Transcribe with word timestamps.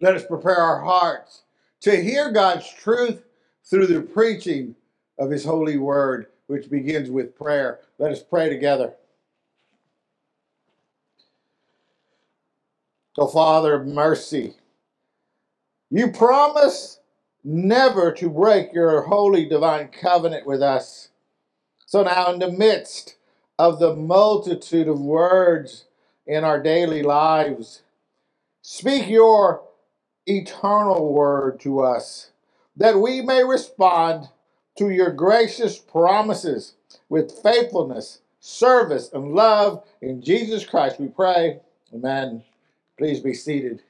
Let 0.00 0.14
us 0.14 0.24
prepare 0.24 0.56
our 0.56 0.84
hearts 0.84 1.42
to 1.80 2.00
hear 2.00 2.30
God's 2.30 2.70
truth 2.72 3.22
through 3.64 3.86
the 3.88 4.00
preaching 4.00 4.74
of 5.18 5.30
His 5.30 5.44
holy 5.44 5.76
word, 5.76 6.26
which 6.46 6.70
begins 6.70 7.10
with 7.10 7.36
prayer. 7.36 7.80
Let 7.98 8.12
us 8.12 8.22
pray 8.22 8.48
together. 8.48 8.94
O 13.18 13.26
Father 13.26 13.74
of 13.74 13.86
mercy, 13.86 14.54
you 15.90 16.12
promise 16.12 17.00
never 17.42 18.12
to 18.12 18.30
break 18.30 18.72
your 18.72 19.02
holy 19.02 19.44
divine 19.46 19.88
covenant 19.88 20.46
with 20.46 20.62
us. 20.62 21.08
So 21.86 22.04
now, 22.04 22.32
in 22.32 22.38
the 22.38 22.52
midst 22.52 23.16
of 23.58 23.80
the 23.80 23.96
multitude 23.96 24.86
of 24.86 25.00
words 25.00 25.86
in 26.26 26.44
our 26.44 26.62
daily 26.62 27.02
lives, 27.02 27.82
speak 28.62 29.08
your 29.08 29.62
eternal 30.28 31.12
word 31.12 31.60
to 31.60 31.80
us, 31.80 32.30
that 32.76 32.98
we 33.00 33.20
may 33.20 33.44
respond 33.44 34.28
to 34.76 34.90
your 34.90 35.10
gracious 35.10 35.78
promises 35.78 36.74
with 37.08 37.32
faithfulness, 37.42 38.20
service, 38.40 39.10
and 39.12 39.34
love. 39.34 39.84
In 40.00 40.22
Jesus 40.22 40.64
Christ 40.64 41.00
we 41.00 41.08
pray. 41.08 41.60
Amen. 41.92 42.44
Please 42.96 43.20
be 43.20 43.34
seated. 43.34 43.82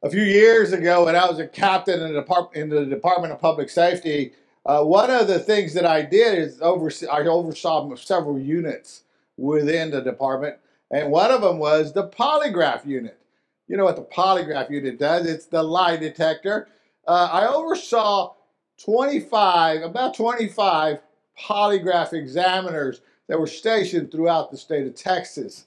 A 0.00 0.10
few 0.10 0.22
years 0.22 0.72
ago, 0.72 1.06
when 1.06 1.16
I 1.16 1.28
was 1.28 1.40
a 1.40 1.46
captain 1.46 2.00
in 2.00 2.14
the, 2.14 2.86
Department 2.86 3.32
of 3.32 3.40
Public 3.40 3.68
Safety, 3.68 4.32
uh, 4.66 4.84
one 4.84 5.10
of 5.10 5.28
the 5.28 5.38
things 5.38 5.74
that 5.74 5.86
I 5.86 6.02
did 6.02 6.38
is 6.38 6.60
oversee, 6.60 7.06
I 7.06 7.20
oversaw 7.20 7.94
several 7.96 8.38
units 8.38 9.04
within 9.36 9.90
the 9.90 10.00
department, 10.00 10.56
and 10.90 11.10
one 11.10 11.30
of 11.30 11.42
them 11.42 11.58
was 11.58 11.92
the 11.92 12.08
polygraph 12.08 12.86
unit. 12.86 13.18
You 13.66 13.76
know 13.76 13.84
what 13.84 13.96
the 13.96 14.02
polygraph 14.02 14.70
unit 14.70 14.98
does? 14.98 15.26
It's 15.26 15.46
the 15.46 15.62
lie 15.62 15.96
detector. 15.96 16.68
Uh, 17.06 17.28
I 17.30 17.46
oversaw 17.46 18.34
25, 18.82 19.82
about 19.82 20.14
25 20.14 20.98
polygraph 21.38 22.12
examiners 22.12 23.00
that 23.28 23.38
were 23.38 23.46
stationed 23.46 24.10
throughout 24.10 24.50
the 24.50 24.56
state 24.56 24.86
of 24.86 24.94
Texas, 24.94 25.66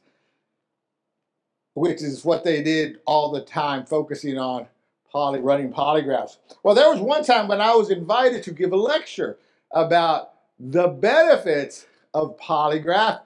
which 1.73 2.01
is 2.01 2.25
what 2.25 2.43
they 2.43 2.61
did 2.63 2.99
all 3.05 3.31
the 3.31 3.41
time, 3.41 3.85
focusing 3.85 4.37
on 4.37 4.67
poly, 5.11 5.39
running 5.39 5.71
polygraphs. 5.71 6.37
Well, 6.63 6.75
there 6.75 6.89
was 6.89 6.99
one 6.99 7.23
time 7.23 7.47
when 7.47 7.61
I 7.61 7.75
was 7.75 7.89
invited 7.89 8.43
to 8.43 8.51
give 8.51 8.71
a 8.71 8.77
lecture 8.77 9.37
about 9.71 10.33
the 10.59 10.87
benefits 10.87 11.85
of 12.13 12.37
polygraph 12.37 13.21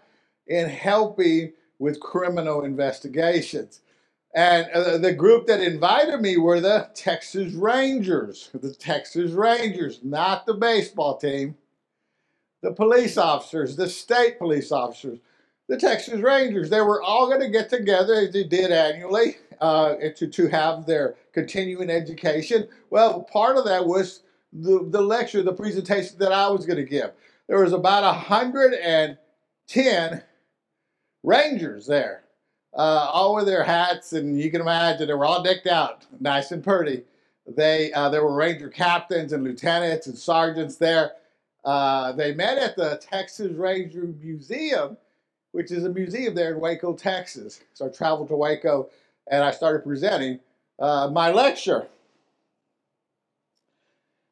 in 0.47 0.69
helping 0.69 1.53
with 1.79 1.99
criminal 1.99 2.63
investigations. 2.63 3.81
And 4.33 4.69
uh, 4.71 4.97
the 4.97 5.13
group 5.13 5.47
that 5.47 5.61
invited 5.61 6.19
me 6.19 6.37
were 6.37 6.59
the 6.59 6.89
Texas 6.93 7.53
Rangers, 7.53 8.49
the 8.53 8.73
Texas 8.73 9.31
Rangers, 9.31 9.99
not 10.03 10.45
the 10.45 10.53
baseball 10.53 11.17
team, 11.17 11.55
the 12.61 12.73
police 12.73 13.17
officers, 13.17 13.75
the 13.75 13.87
state 13.87 14.37
police 14.37 14.71
officers, 14.71 15.19
the 15.69 15.77
Texas 15.77 16.19
Rangers. 16.19 16.69
They 16.69 16.81
were 16.81 17.01
all 17.01 17.27
going 17.27 17.41
to 17.41 17.49
get 17.49 17.69
together 17.69 18.13
as 18.15 18.33
they 18.33 18.43
did 18.43 18.71
annually 18.71 19.37
uh, 19.61 19.95
to, 20.15 20.27
to 20.27 20.47
have 20.47 20.85
their 20.85 21.15
continuing 21.33 21.89
education. 21.89 22.67
Well, 22.89 23.23
part 23.23 23.57
of 23.57 23.65
that 23.65 23.85
was 23.85 24.21
the, 24.53 24.87
the 24.89 25.01
lecture, 25.01 25.43
the 25.43 25.53
presentation 25.53 26.17
that 26.19 26.31
I 26.31 26.47
was 26.47 26.65
going 26.65 26.77
to 26.77 26.83
give. 26.83 27.11
There 27.47 27.61
was 27.61 27.73
about 27.73 28.03
110 28.03 30.23
Rangers 31.23 31.87
there, 31.87 32.23
uh, 32.73 33.09
all 33.11 33.35
with 33.35 33.45
their 33.45 33.63
hats, 33.63 34.13
and 34.13 34.39
you 34.39 34.51
can 34.51 34.61
imagine 34.61 35.07
they 35.07 35.13
were 35.13 35.25
all 35.25 35.43
decked 35.43 35.67
out, 35.67 36.05
nice 36.19 36.51
and 36.51 36.63
pretty. 36.63 37.03
They 37.47 37.91
uh, 37.93 38.09
there 38.09 38.23
were 38.23 38.35
Ranger 38.35 38.69
captains 38.69 39.33
and 39.33 39.43
lieutenants 39.43 40.07
and 40.07 40.17
sergeants 40.17 40.77
there. 40.77 41.13
Uh, 41.63 42.11
they 42.11 42.33
met 42.33 42.57
at 42.57 42.75
the 42.75 42.99
Texas 43.01 43.51
Ranger 43.53 44.13
Museum, 44.21 44.97
which 45.51 45.71
is 45.71 45.83
a 45.83 45.89
museum 45.89 46.35
there 46.35 46.53
in 46.53 46.59
Waco, 46.59 46.93
Texas. 46.93 47.61
So 47.73 47.87
I 47.87 47.89
traveled 47.89 48.29
to 48.29 48.35
Waco 48.35 48.89
and 49.29 49.43
I 49.43 49.51
started 49.51 49.83
presenting 49.83 50.39
uh, 50.79 51.09
my 51.11 51.31
lecture. 51.31 51.87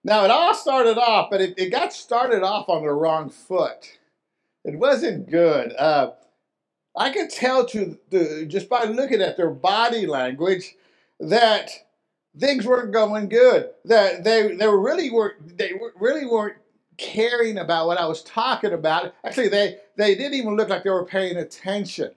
Now, 0.03 0.25
it 0.25 0.31
all 0.31 0.53
started 0.53 0.97
off, 0.97 1.29
but 1.31 1.41
it, 1.41 1.53
it 1.57 1.71
got 1.71 1.93
started 1.93 2.43
off 2.43 2.67
on 2.67 2.83
the 2.83 2.91
wrong 2.91 3.29
foot. 3.29 3.97
It 4.65 4.77
wasn't 4.77 5.29
good. 5.29 5.73
Uh, 5.77 6.11
I 6.95 7.11
could 7.11 7.29
tell 7.29 7.65
to 7.67 7.97
the, 8.09 8.45
just 8.47 8.69
by 8.69 8.83
looking 8.83 9.21
at 9.21 9.37
their 9.37 9.49
body 9.49 10.05
language 10.05 10.75
that 11.19 11.69
things 12.37 12.65
weren't 12.65 12.91
going 12.91 13.29
good. 13.29 13.69
That 13.85 14.23
they 14.23 14.55
they 14.55 14.67
really 14.67 15.09
weren't 15.09 15.57
they 15.57 15.73
really 15.99 16.25
weren't 16.25 16.57
caring 16.97 17.57
about 17.57 17.87
what 17.87 17.99
I 17.99 18.05
was 18.05 18.23
talking 18.23 18.73
about. 18.73 19.13
Actually, 19.23 19.49
they 19.49 19.77
they 19.97 20.15
didn't 20.15 20.35
even 20.35 20.55
look 20.55 20.69
like 20.69 20.83
they 20.83 20.89
were 20.89 21.05
paying 21.05 21.37
attention. 21.37 22.11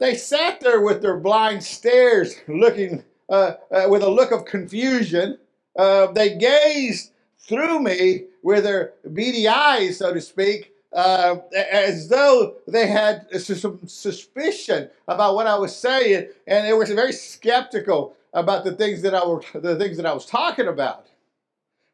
They 0.00 0.14
sat 0.16 0.60
there 0.60 0.80
with 0.80 1.02
their 1.02 1.18
blind 1.18 1.62
stares, 1.62 2.34
looking 2.48 3.04
uh, 3.28 3.52
uh, 3.70 3.86
with 3.88 4.02
a 4.02 4.08
look 4.10 4.32
of 4.32 4.46
confusion. 4.46 5.38
Uh, 5.78 6.06
they 6.08 6.36
gazed 6.36 7.12
through 7.38 7.80
me 7.80 8.24
with 8.42 8.64
their 8.64 8.94
beady 9.12 9.46
eyes, 9.46 9.98
so 9.98 10.12
to 10.14 10.20
speak, 10.22 10.72
uh, 10.94 11.36
as 11.54 12.08
though 12.08 12.54
they 12.66 12.86
had 12.86 13.26
some 13.40 13.80
suspicion 13.86 14.88
about 15.06 15.34
what 15.34 15.46
I 15.46 15.56
was 15.56 15.76
saying, 15.76 16.28
and 16.46 16.66
they 16.66 16.72
were 16.72 16.86
very 16.86 17.12
skeptical 17.12 18.16
about 18.32 18.64
the 18.64 18.72
things 18.72 19.02
that 19.02 19.14
I 19.14 19.26
were 19.26 19.42
the 19.52 19.76
things 19.76 19.98
that 19.98 20.06
I 20.06 20.14
was 20.14 20.24
talking 20.24 20.66
about, 20.66 21.08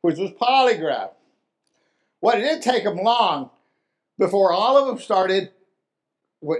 which 0.02 0.16
was 0.18 0.30
polygraph. 0.30 1.10
Well, 2.20 2.36
it 2.36 2.42
didn't 2.42 2.62
take 2.62 2.84
them 2.84 2.98
long 2.98 3.50
before 4.16 4.52
all 4.52 4.78
of 4.78 4.86
them 4.86 4.98
started 4.98 5.50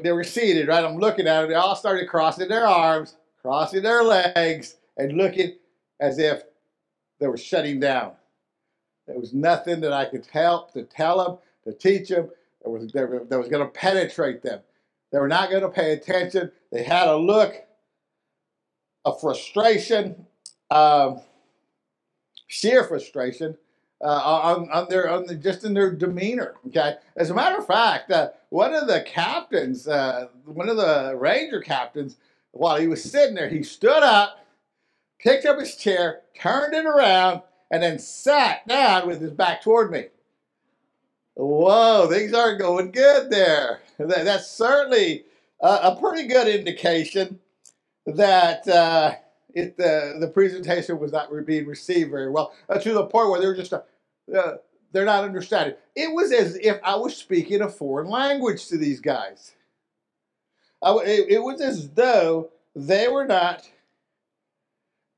they 0.02 0.12
were 0.12 0.24
seated, 0.24 0.68
right? 0.68 0.84
I'm 0.84 0.98
looking 0.98 1.26
at 1.26 1.42
them. 1.42 1.50
They 1.50 1.56
all 1.56 1.76
started 1.76 2.08
crossing 2.08 2.48
their 2.48 2.66
arms, 2.66 3.16
crossing 3.40 3.82
their 3.82 4.02
legs, 4.02 4.76
and 4.96 5.12
looking 5.12 5.56
as 6.00 6.18
if 6.18 6.42
they 7.20 7.26
were 7.26 7.36
shutting 7.36 7.80
down. 7.80 8.12
There 9.06 9.18
was 9.18 9.32
nothing 9.32 9.80
that 9.80 9.92
I 9.92 10.06
could 10.06 10.26
help 10.26 10.72
to 10.72 10.82
tell 10.82 11.18
them, 11.24 11.38
to 11.64 11.78
teach 11.78 12.08
them, 12.08 12.30
that 12.62 12.70
was, 12.70 12.90
that 12.92 13.38
was 13.38 13.48
going 13.48 13.64
to 13.64 13.72
penetrate 13.72 14.42
them. 14.42 14.60
They 15.12 15.18
were 15.18 15.28
not 15.28 15.50
going 15.50 15.62
to 15.62 15.68
pay 15.68 15.92
attention. 15.92 16.50
They 16.72 16.82
had 16.82 17.08
a 17.08 17.16
look 17.16 17.54
of 19.04 19.20
frustration, 19.20 20.26
um, 20.70 21.20
sheer 22.48 22.84
frustration, 22.84 23.56
uh, 24.02 24.06
on, 24.06 24.70
on 24.70 24.88
their 24.88 25.10
on 25.10 25.26
the, 25.26 25.34
just 25.34 25.64
in 25.64 25.74
their 25.74 25.92
demeanor. 25.92 26.54
Okay, 26.66 26.96
as 27.16 27.30
a 27.30 27.34
matter 27.34 27.58
of 27.58 27.66
fact, 27.66 28.10
uh, 28.10 28.30
one 28.50 28.74
of 28.74 28.86
the 28.86 29.02
captains, 29.02 29.88
uh, 29.88 30.28
one 30.44 30.68
of 30.68 30.76
the 30.76 31.16
ranger 31.16 31.60
captains, 31.60 32.16
while 32.52 32.76
he 32.76 32.88
was 32.88 33.02
sitting 33.02 33.34
there, 33.34 33.48
he 33.48 33.62
stood 33.62 34.02
up, 34.02 34.44
picked 35.18 35.46
up 35.46 35.58
his 35.58 35.76
chair, 35.76 36.22
turned 36.38 36.74
it 36.74 36.86
around, 36.86 37.42
and 37.70 37.82
then 37.82 37.98
sat 37.98 38.66
down 38.66 39.06
with 39.06 39.20
his 39.20 39.32
back 39.32 39.62
toward 39.62 39.90
me. 39.90 40.06
Whoa, 41.34 42.08
things 42.08 42.32
aren't 42.32 42.60
going 42.60 42.92
good 42.92 43.30
there. 43.30 43.80
That, 43.98 44.24
that's 44.24 44.50
certainly 44.50 45.24
a, 45.60 45.68
a, 45.68 45.96
pretty 45.98 46.28
good 46.28 46.48
indication 46.48 47.38
that 48.06 48.66
uh, 48.68 49.14
it, 49.56 49.76
the, 49.78 50.18
the 50.20 50.28
presentation 50.28 50.98
was 50.98 51.12
not 51.12 51.30
being 51.46 51.66
received 51.66 52.10
very 52.10 52.30
well 52.30 52.52
uh, 52.68 52.78
to 52.78 52.92
the 52.92 53.06
point 53.06 53.30
where 53.30 53.40
they're 53.40 53.56
just, 53.56 53.72
uh, 53.72 53.80
uh, 54.36 54.58
they're 54.92 55.06
not 55.06 55.24
understanding. 55.24 55.74
It 55.94 56.14
was 56.14 56.30
as 56.30 56.56
if 56.56 56.78
I 56.84 56.94
was 56.96 57.16
speaking 57.16 57.62
a 57.62 57.68
foreign 57.68 58.08
language 58.08 58.66
to 58.68 58.76
these 58.76 59.00
guys. 59.00 59.54
I, 60.82 60.92
it, 61.04 61.26
it 61.30 61.42
was 61.42 61.62
as 61.62 61.90
though 61.90 62.50
they 62.74 63.08
were 63.08 63.24
not 63.24 63.68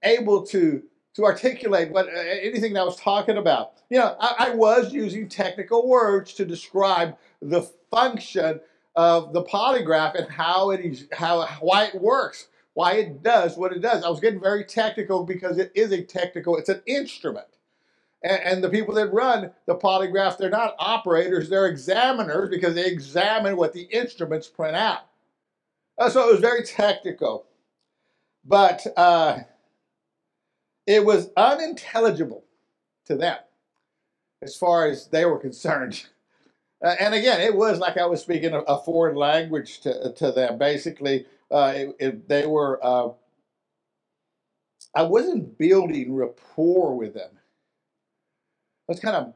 able 0.05 0.47
to 0.47 0.83
to 1.15 1.25
articulate 1.25 1.91
what 1.91 2.07
uh, 2.07 2.11
anything 2.11 2.75
that 2.75 2.81
I 2.81 2.85
was 2.85 2.97
talking 2.97 3.39
about. 3.39 3.73
You 3.91 3.99
know, 3.99 4.17
I, 4.21 4.51
I 4.51 4.51
was 4.55 4.93
using 4.93 5.29
technical 5.29 5.89
words 5.89 6.33
to 6.35 6.45
describe 6.45 7.17
the 7.43 7.63
function 7.91 8.61
of 8.95 9.33
the 9.33 9.43
polygraph 9.43 10.15
and 10.15 10.31
how 10.31 10.71
it 10.71 10.81
is 10.81 11.09
how 11.13 11.45
why 11.61 11.87
it 11.87 12.01
works, 12.01 12.47
why 12.79 12.93
it 12.93 13.25
does 13.25 13.57
what 13.57 13.73
it 13.73 13.81
does. 13.81 14.05
I 14.05 14.09
was 14.09 14.21
getting 14.21 14.39
very 14.39 14.63
technical 14.63 15.25
because 15.25 15.59
it 15.59 15.73
is 15.75 15.91
a 15.91 16.01
technical, 16.01 16.57
it's 16.57 16.69
an 16.69 16.81
instrument. 16.87 17.49
And, 18.23 18.41
and 18.41 18.63
the 18.63 18.69
people 18.69 18.95
that 18.95 19.13
run 19.13 19.51
the 19.67 19.75
polygraph, 19.75 20.39
they're 20.39 20.49
not 20.49 20.77
operators, 20.79 21.49
they're 21.49 21.67
examiners 21.67 22.51
because 22.51 22.77
they 22.77 22.87
examine 22.87 23.57
what 23.57 23.73
the 23.73 23.83
instruments 23.83 24.47
print 24.47 24.77
out. 24.77 25.01
Uh, 25.99 26.09
so 26.09 26.29
it 26.29 26.31
was 26.31 26.41
very 26.41 26.63
technical. 26.63 27.47
But 28.45 28.87
uh, 28.97 29.41
it 30.87 31.05
was 31.05 31.31
unintelligible 31.37 32.45
to 33.07 33.17
them 33.17 33.39
as 34.41 34.55
far 34.55 34.87
as 34.87 35.09
they 35.09 35.25
were 35.25 35.39
concerned. 35.39 36.07
Uh, 36.81 36.95
and 37.01 37.13
again, 37.13 37.41
it 37.41 37.57
was 37.57 37.81
like 37.81 37.97
I 37.97 38.07
was 38.07 38.21
speaking 38.21 38.53
a, 38.53 38.61
a 38.61 38.81
foreign 38.85 39.17
language 39.17 39.81
to, 39.81 40.13
to 40.13 40.31
them. 40.31 40.59
Basically, 40.59 41.27
uh, 41.51 41.73
it, 41.77 41.97
it, 41.99 42.29
they 42.29 42.47
were, 42.47 42.79
uh, 42.85 43.11
I 44.95 45.03
wasn't 45.03 45.59
building 45.59 46.15
rapport 46.15 46.97
with 46.97 47.15
them. 47.15 47.31
I 48.89 48.93
was 48.93 49.01
kind 49.01 49.17
of, 49.17 49.35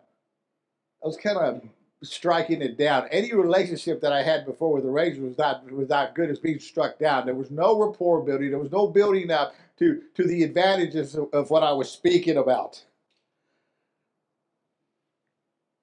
I 1.03 1.07
was 1.07 1.17
kind 1.17 1.39
of 1.39 1.63
striking 2.03 2.63
it 2.63 2.79
down. 2.79 3.09
Any 3.11 3.33
relationship 3.33 4.01
that 4.01 4.13
I 4.13 4.23
had 4.23 4.45
before 4.45 4.73
with 4.73 4.85
the 4.85 4.91
Rangers 4.91 5.21
was 5.21 5.39
not 5.39 5.71
was 5.71 5.89
not 5.89 6.15
good 6.15 6.31
as 6.31 6.39
being 6.39 6.59
struck 6.59 6.99
down. 6.99 7.27
There 7.27 7.35
was 7.35 7.51
no 7.51 7.79
rapport 7.79 8.23
building. 8.23 8.51
There 8.51 8.59
was 8.59 8.73
no 8.73 8.89
building 8.89 9.31
up 9.31 9.55
to 9.79 10.03
to 10.17 10.25
the 10.25 10.43
advantages 10.43 11.15
of, 11.15 11.29
of 11.33 11.51
what 11.51 11.63
I 11.63 11.73
was 11.73 11.91
speaking 11.91 12.37
about. 12.39 12.83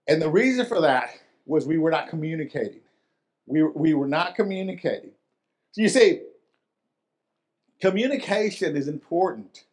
And 0.08 0.22
the 0.22 0.30
reason 0.30 0.66
for 0.66 0.81
that 0.81 1.12
was 1.46 1.66
we 1.68 1.78
were 1.78 1.92
not 1.92 2.10
communicating. 2.10 2.81
We, 3.46 3.64
we 3.64 3.94
were 3.94 4.08
not 4.08 4.36
communicating. 4.36 5.12
So 5.71 5.81
you 5.81 5.89
see, 5.89 6.21
communication 7.80 8.75
is 8.75 8.88
important. 8.88 9.66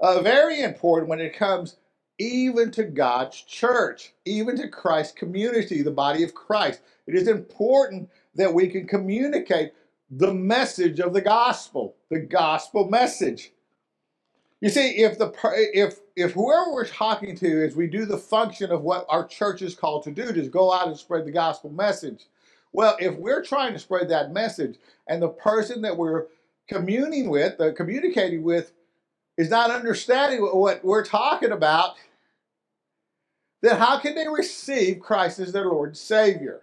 Uh, 0.00 0.22
very 0.22 0.62
important 0.62 1.08
when 1.08 1.20
it 1.20 1.36
comes 1.36 1.76
even 2.18 2.70
to 2.72 2.84
God's 2.84 3.40
church, 3.42 4.12
even 4.24 4.56
to 4.56 4.68
Christ's 4.68 5.14
community, 5.14 5.82
the 5.82 5.90
body 5.90 6.22
of 6.22 6.34
Christ. 6.34 6.80
It 7.06 7.14
is 7.14 7.28
important 7.28 8.10
that 8.34 8.52
we 8.52 8.68
can 8.68 8.86
communicate 8.86 9.72
the 10.10 10.32
message 10.32 11.00
of 11.00 11.12
the 11.12 11.20
gospel, 11.20 11.96
the 12.10 12.20
gospel 12.20 12.88
message. 12.88 13.52
You 14.60 14.68
see, 14.68 14.98
if 14.98 15.18
the 15.18 15.32
if 15.72 16.00
if 16.16 16.32
whoever 16.32 16.72
we're 16.72 16.86
talking 16.86 17.34
to 17.36 17.64
is 17.64 17.74
we 17.74 17.86
do 17.86 18.04
the 18.04 18.18
function 18.18 18.70
of 18.70 18.82
what 18.82 19.06
our 19.08 19.26
church 19.26 19.62
is 19.62 19.74
called 19.74 20.02
to 20.04 20.10
do, 20.10 20.32
just 20.32 20.50
go 20.50 20.72
out 20.72 20.88
and 20.88 20.96
spread 20.96 21.24
the 21.24 21.30
gospel 21.30 21.70
message. 21.70 22.26
Well, 22.72 22.96
if 23.00 23.16
we're 23.16 23.42
trying 23.42 23.72
to 23.72 23.78
spread 23.78 24.08
that 24.08 24.32
message, 24.32 24.76
and 25.06 25.20
the 25.20 25.28
person 25.28 25.82
that 25.82 25.96
we're 25.96 26.26
communing 26.68 27.28
with, 27.28 27.58
the 27.58 27.72
communicating 27.72 28.42
with, 28.42 28.72
is 29.36 29.50
not 29.50 29.70
understanding 29.70 30.40
what 30.40 30.84
we're 30.84 31.04
talking 31.04 31.50
about, 31.50 31.94
then 33.62 33.76
how 33.76 33.98
can 33.98 34.14
they 34.14 34.28
receive 34.28 35.00
Christ 35.00 35.38
as 35.38 35.52
their 35.52 35.66
Lord 35.66 35.90
and 35.90 35.96
Savior? 35.96 36.60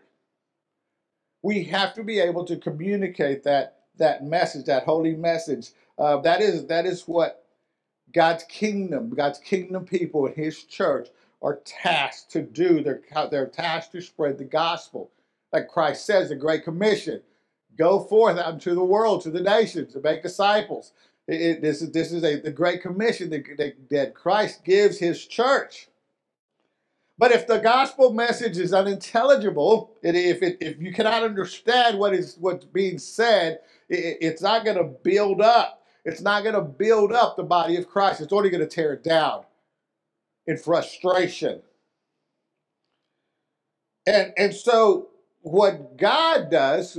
We 1.42 1.64
have 1.66 1.94
to 1.96 2.04
be 2.04 2.20
able 2.20 2.46
to 2.46 2.58
communicate 2.58 3.44
that 3.44 3.74
that 3.98 4.24
message, 4.24 4.66
that 4.66 4.84
holy 4.84 5.16
message. 5.16 5.72
Uh, 5.98 6.18
that 6.22 6.42
is 6.42 6.68
that 6.68 6.86
is 6.86 7.04
what 7.04 7.44
God's 8.14 8.44
kingdom, 8.46 9.10
God's 9.10 9.40
kingdom 9.40 9.86
people 9.86 10.26
in 10.26 10.34
His 10.34 10.64
church 10.64 11.10
are 11.42 11.62
tasked 11.66 12.32
to 12.32 12.42
do. 12.42 12.82
They're 12.84 13.02
they're 13.30 13.48
tasked 13.48 13.92
to 13.94 14.02
spread 14.02 14.38
the 14.38 14.46
gospel, 14.46 15.12
like 15.54 15.68
Christ 15.68 16.06
says, 16.06 16.30
the 16.30 16.36
Great 16.36 16.64
Commission: 16.64 17.22
"Go 17.78 18.00
forth 18.00 18.38
out 18.38 18.54
into 18.54 18.76
the 18.76 18.84
world, 18.84 19.22
to 19.22 19.32
the 19.32 19.42
nations, 19.42 19.94
to 19.94 20.02
make 20.02 20.24
disciples." 20.24 20.94
It, 21.28 21.42
it, 21.42 21.62
this 21.62 21.82
is 21.82 21.92
this 21.92 22.12
is 22.12 22.24
a 22.24 22.40
the 22.40 22.52
Great 22.52 22.82
Commission 22.82 23.30
that, 23.32 23.44
that, 23.58 23.90
that 23.90 24.16
Christ 24.16 24.64
gives 24.64 25.00
His 25.00 25.26
church. 25.26 25.90
But 27.18 27.32
if 27.32 27.48
the 27.48 27.58
gospel 27.58 28.14
message 28.14 28.58
is 28.60 28.74
unintelligible, 28.74 29.92
if, 30.04 30.44
it, 30.44 30.58
if 30.62 30.80
you 30.80 30.94
cannot 30.94 31.24
understand 31.24 31.98
what 31.98 32.14
is 32.14 32.38
what's 32.40 32.66
being 32.66 33.00
said, 33.00 33.60
it, 33.90 34.18
it's 34.22 34.42
not 34.42 34.64
going 34.64 34.78
to 34.78 34.84
build 34.84 35.42
up. 35.42 35.84
It's 36.06 36.22
not 36.22 36.44
going 36.44 36.56
to 36.56 36.62
build 36.62 37.12
up 37.12 37.36
the 37.36 37.44
body 37.44 37.76
of 37.76 37.88
Christ. 37.88 38.22
It's 38.22 38.32
only 38.32 38.50
going 38.50 38.62
to 38.62 38.68
tear 38.68 38.94
it 38.94 39.04
down 39.04 39.44
in 40.46 40.58
frustration. 40.58 41.62
And 44.06 44.32
and 44.38 44.54
so 44.54 45.10
what 45.42 45.98
God 45.98 46.50
does, 46.50 46.98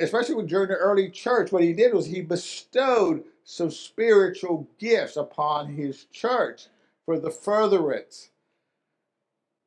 especially 0.00 0.46
during 0.46 0.68
the 0.68 0.76
early 0.76 1.10
church, 1.10 1.52
what 1.52 1.62
He 1.62 1.72
did 1.72 1.94
was 1.94 2.06
He 2.06 2.20
bestowed 2.20 3.24
some 3.44 3.70
spiritual 3.70 4.68
gifts 4.78 5.16
upon 5.16 5.74
His 5.74 6.04
church 6.12 6.66
for 7.04 7.18
the 7.18 7.30
furtherance 7.30 8.30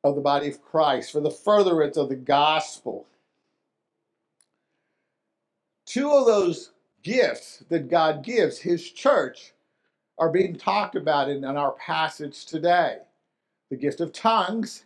of 0.02 0.14
the 0.14 0.20
body 0.20 0.48
of 0.48 0.62
Christ, 0.62 1.12
for 1.12 1.20
the 1.20 1.30
furtherance 1.30 1.96
of 1.96 2.08
the 2.08 2.16
gospel. 2.16 3.06
Two 5.84 6.10
of 6.10 6.26
those 6.26 6.70
gifts 7.02 7.64
that 7.68 7.90
God 7.90 8.24
gives 8.24 8.58
His 8.58 8.90
church 8.90 9.52
are 10.18 10.30
being 10.30 10.56
talked 10.56 10.96
about 10.96 11.28
in, 11.28 11.38
in 11.38 11.56
our 11.56 11.72
passage 11.72 12.46
today 12.46 12.98
the 13.70 13.76
gift 13.76 14.00
of 14.00 14.12
tongues 14.12 14.84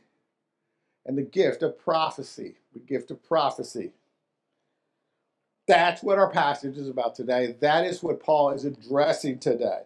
and 1.06 1.16
the 1.16 1.22
gift 1.22 1.62
of 1.62 1.78
prophecy. 1.78 2.56
The 2.72 2.80
gift 2.80 3.10
of 3.10 3.22
prophecy. 3.22 3.92
That's 5.66 6.02
what 6.02 6.18
our 6.18 6.30
passage 6.30 6.76
is 6.76 6.88
about 6.88 7.14
today. 7.14 7.56
That 7.60 7.84
is 7.84 8.02
what 8.02 8.20
Paul 8.20 8.50
is 8.50 8.64
addressing 8.64 9.38
today. 9.38 9.82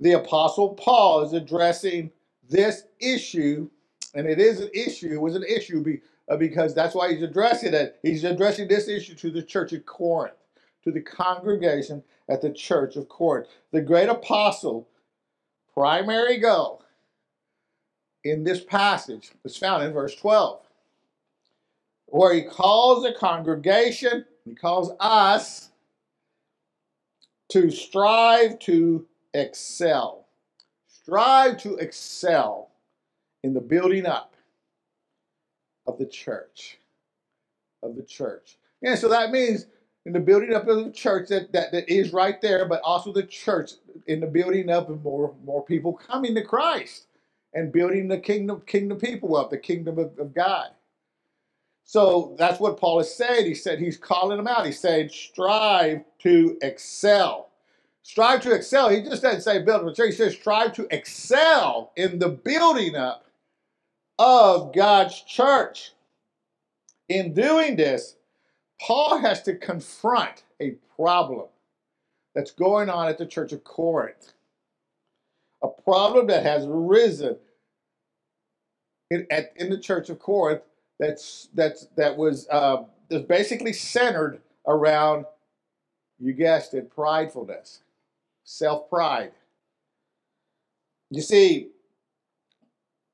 The 0.00 0.12
Apostle 0.12 0.74
Paul 0.74 1.22
is 1.22 1.32
addressing 1.32 2.10
this 2.48 2.84
issue 3.00 3.70
and 4.14 4.26
it 4.26 4.38
is 4.38 4.60
an 4.60 4.70
issue. 4.72 5.12
It 5.12 5.20
was 5.20 5.34
an 5.34 5.44
issue 5.44 5.98
uh, 6.28 6.36
because 6.36 6.74
that's 6.74 6.94
why 6.94 7.12
he's 7.12 7.22
addressing 7.22 7.74
it. 7.74 7.98
He's 8.02 8.24
addressing 8.24 8.68
this 8.68 8.88
issue 8.88 9.14
to 9.16 9.30
the 9.30 9.42
church 9.42 9.72
at 9.72 9.86
Corinth, 9.86 10.36
to 10.84 10.92
the 10.92 11.00
congregation 11.00 12.02
at 12.28 12.40
the 12.40 12.52
church 12.52 12.96
of 12.96 13.08
Corinth. 13.08 13.48
The 13.72 13.82
great 13.82 14.08
apostle, 14.08 14.88
primary 15.74 16.38
goal 16.38 16.82
in 18.22 18.44
this 18.44 18.62
passage 18.62 19.32
is 19.44 19.56
found 19.56 19.82
in 19.82 19.92
verse 19.92 20.14
12, 20.14 20.60
where 22.14 22.32
he 22.32 22.42
calls 22.42 23.02
the 23.02 23.12
congregation, 23.12 24.24
he 24.44 24.54
calls 24.54 24.92
us 25.00 25.70
to 27.48 27.72
strive 27.72 28.56
to 28.60 29.04
excel. 29.34 30.28
Strive 30.86 31.58
to 31.58 31.74
excel 31.78 32.70
in 33.42 33.52
the 33.52 33.60
building 33.60 34.06
up 34.06 34.36
of 35.88 35.98
the 35.98 36.06
church. 36.06 36.78
Of 37.82 37.96
the 37.96 38.04
church. 38.04 38.58
And 38.80 38.96
so 38.96 39.08
that 39.08 39.32
means 39.32 39.66
in 40.06 40.12
the 40.12 40.20
building 40.20 40.54
up 40.54 40.68
of 40.68 40.84
the 40.84 40.92
church 40.92 41.28
that, 41.30 41.52
that, 41.52 41.72
that 41.72 41.88
is 41.92 42.12
right 42.12 42.40
there, 42.40 42.64
but 42.68 42.80
also 42.82 43.12
the 43.12 43.24
church 43.24 43.72
in 44.06 44.20
the 44.20 44.28
building 44.28 44.70
up 44.70 44.88
of 44.88 45.02
more, 45.02 45.34
more 45.44 45.64
people 45.64 45.92
coming 45.92 46.36
to 46.36 46.42
Christ 46.42 47.08
and 47.54 47.72
building 47.72 48.06
the 48.06 48.18
kingdom 48.18 48.62
kingdom 48.66 48.98
people 48.98 49.36
up, 49.36 49.50
the 49.50 49.58
kingdom 49.58 49.98
of, 49.98 50.16
of 50.20 50.32
God. 50.32 50.68
So 51.84 52.34
that's 52.38 52.58
what 52.58 52.78
Paul 52.78 53.00
is 53.00 53.14
saying. 53.14 53.44
He 53.46 53.54
said 53.54 53.78
he's 53.78 53.98
calling 53.98 54.38
them 54.38 54.48
out. 54.48 54.66
He's 54.66 54.80
saying 54.80 55.10
strive 55.10 56.02
to 56.20 56.58
excel. 56.62 57.50
Strive 58.02 58.40
to 58.42 58.52
excel. 58.52 58.88
He 58.88 59.02
just 59.02 59.22
doesn't 59.22 59.42
say 59.42 59.62
build 59.62 59.86
a 59.86 59.94
church. 59.94 60.10
He 60.10 60.16
says 60.16 60.34
strive 60.34 60.72
to 60.74 60.86
excel 60.90 61.92
in 61.96 62.18
the 62.18 62.30
building 62.30 62.96
up 62.96 63.26
of 64.18 64.74
God's 64.74 65.20
church. 65.22 65.92
In 67.08 67.34
doing 67.34 67.76
this, 67.76 68.16
Paul 68.80 69.18
has 69.18 69.42
to 69.42 69.54
confront 69.54 70.42
a 70.60 70.76
problem 70.96 71.46
that's 72.34 72.50
going 72.50 72.88
on 72.88 73.08
at 73.08 73.18
the 73.18 73.26
church 73.26 73.52
of 73.52 73.62
Corinth. 73.62 74.32
A 75.62 75.68
problem 75.68 76.26
that 76.28 76.42
has 76.44 76.64
arisen 76.66 77.36
in, 79.10 79.26
at, 79.30 79.52
in 79.56 79.70
the 79.70 79.78
church 79.78 80.08
of 80.10 80.18
Corinth 80.18 80.62
that's, 81.00 81.48
that's, 81.54 81.86
that 81.96 82.16
was 82.16 82.48
uh, 82.50 82.84
that's 83.10 83.24
basically 83.26 83.72
centered 83.72 84.40
around, 84.66 85.26
you 86.20 86.32
guessed 86.34 86.74
it, 86.74 86.94
pridefulness, 86.94 87.80
self 88.44 88.88
pride. 88.90 89.32
You 91.10 91.22
see, 91.22 91.70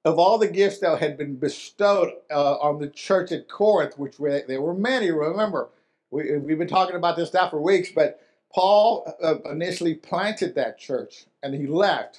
of 0.04 0.18
all 0.18 0.38
the 0.38 0.48
gifts 0.48 0.78
that 0.80 1.00
had 1.00 1.18
been 1.18 1.36
bestowed 1.36 2.12
uh, 2.30 2.54
on 2.56 2.80
the 2.80 2.88
church 2.88 3.32
at 3.32 3.48
Corinth, 3.48 3.98
which 3.98 4.18
were, 4.20 4.42
there 4.48 4.62
were 4.62 4.74
many, 4.74 5.10
remember, 5.12 5.70
we, 6.10 6.38
we've 6.38 6.58
been 6.58 6.68
talking 6.68 6.96
about 6.96 7.16
this 7.16 7.34
now 7.34 7.50
for 7.50 7.60
weeks, 7.60 7.90
but 7.94 8.22
Paul 8.54 9.14
uh, 9.22 9.36
initially 9.50 9.94
planted 9.94 10.54
that 10.56 10.78
church 10.78 11.26
and 11.42 11.54
he 11.54 11.66
left. 11.66 12.16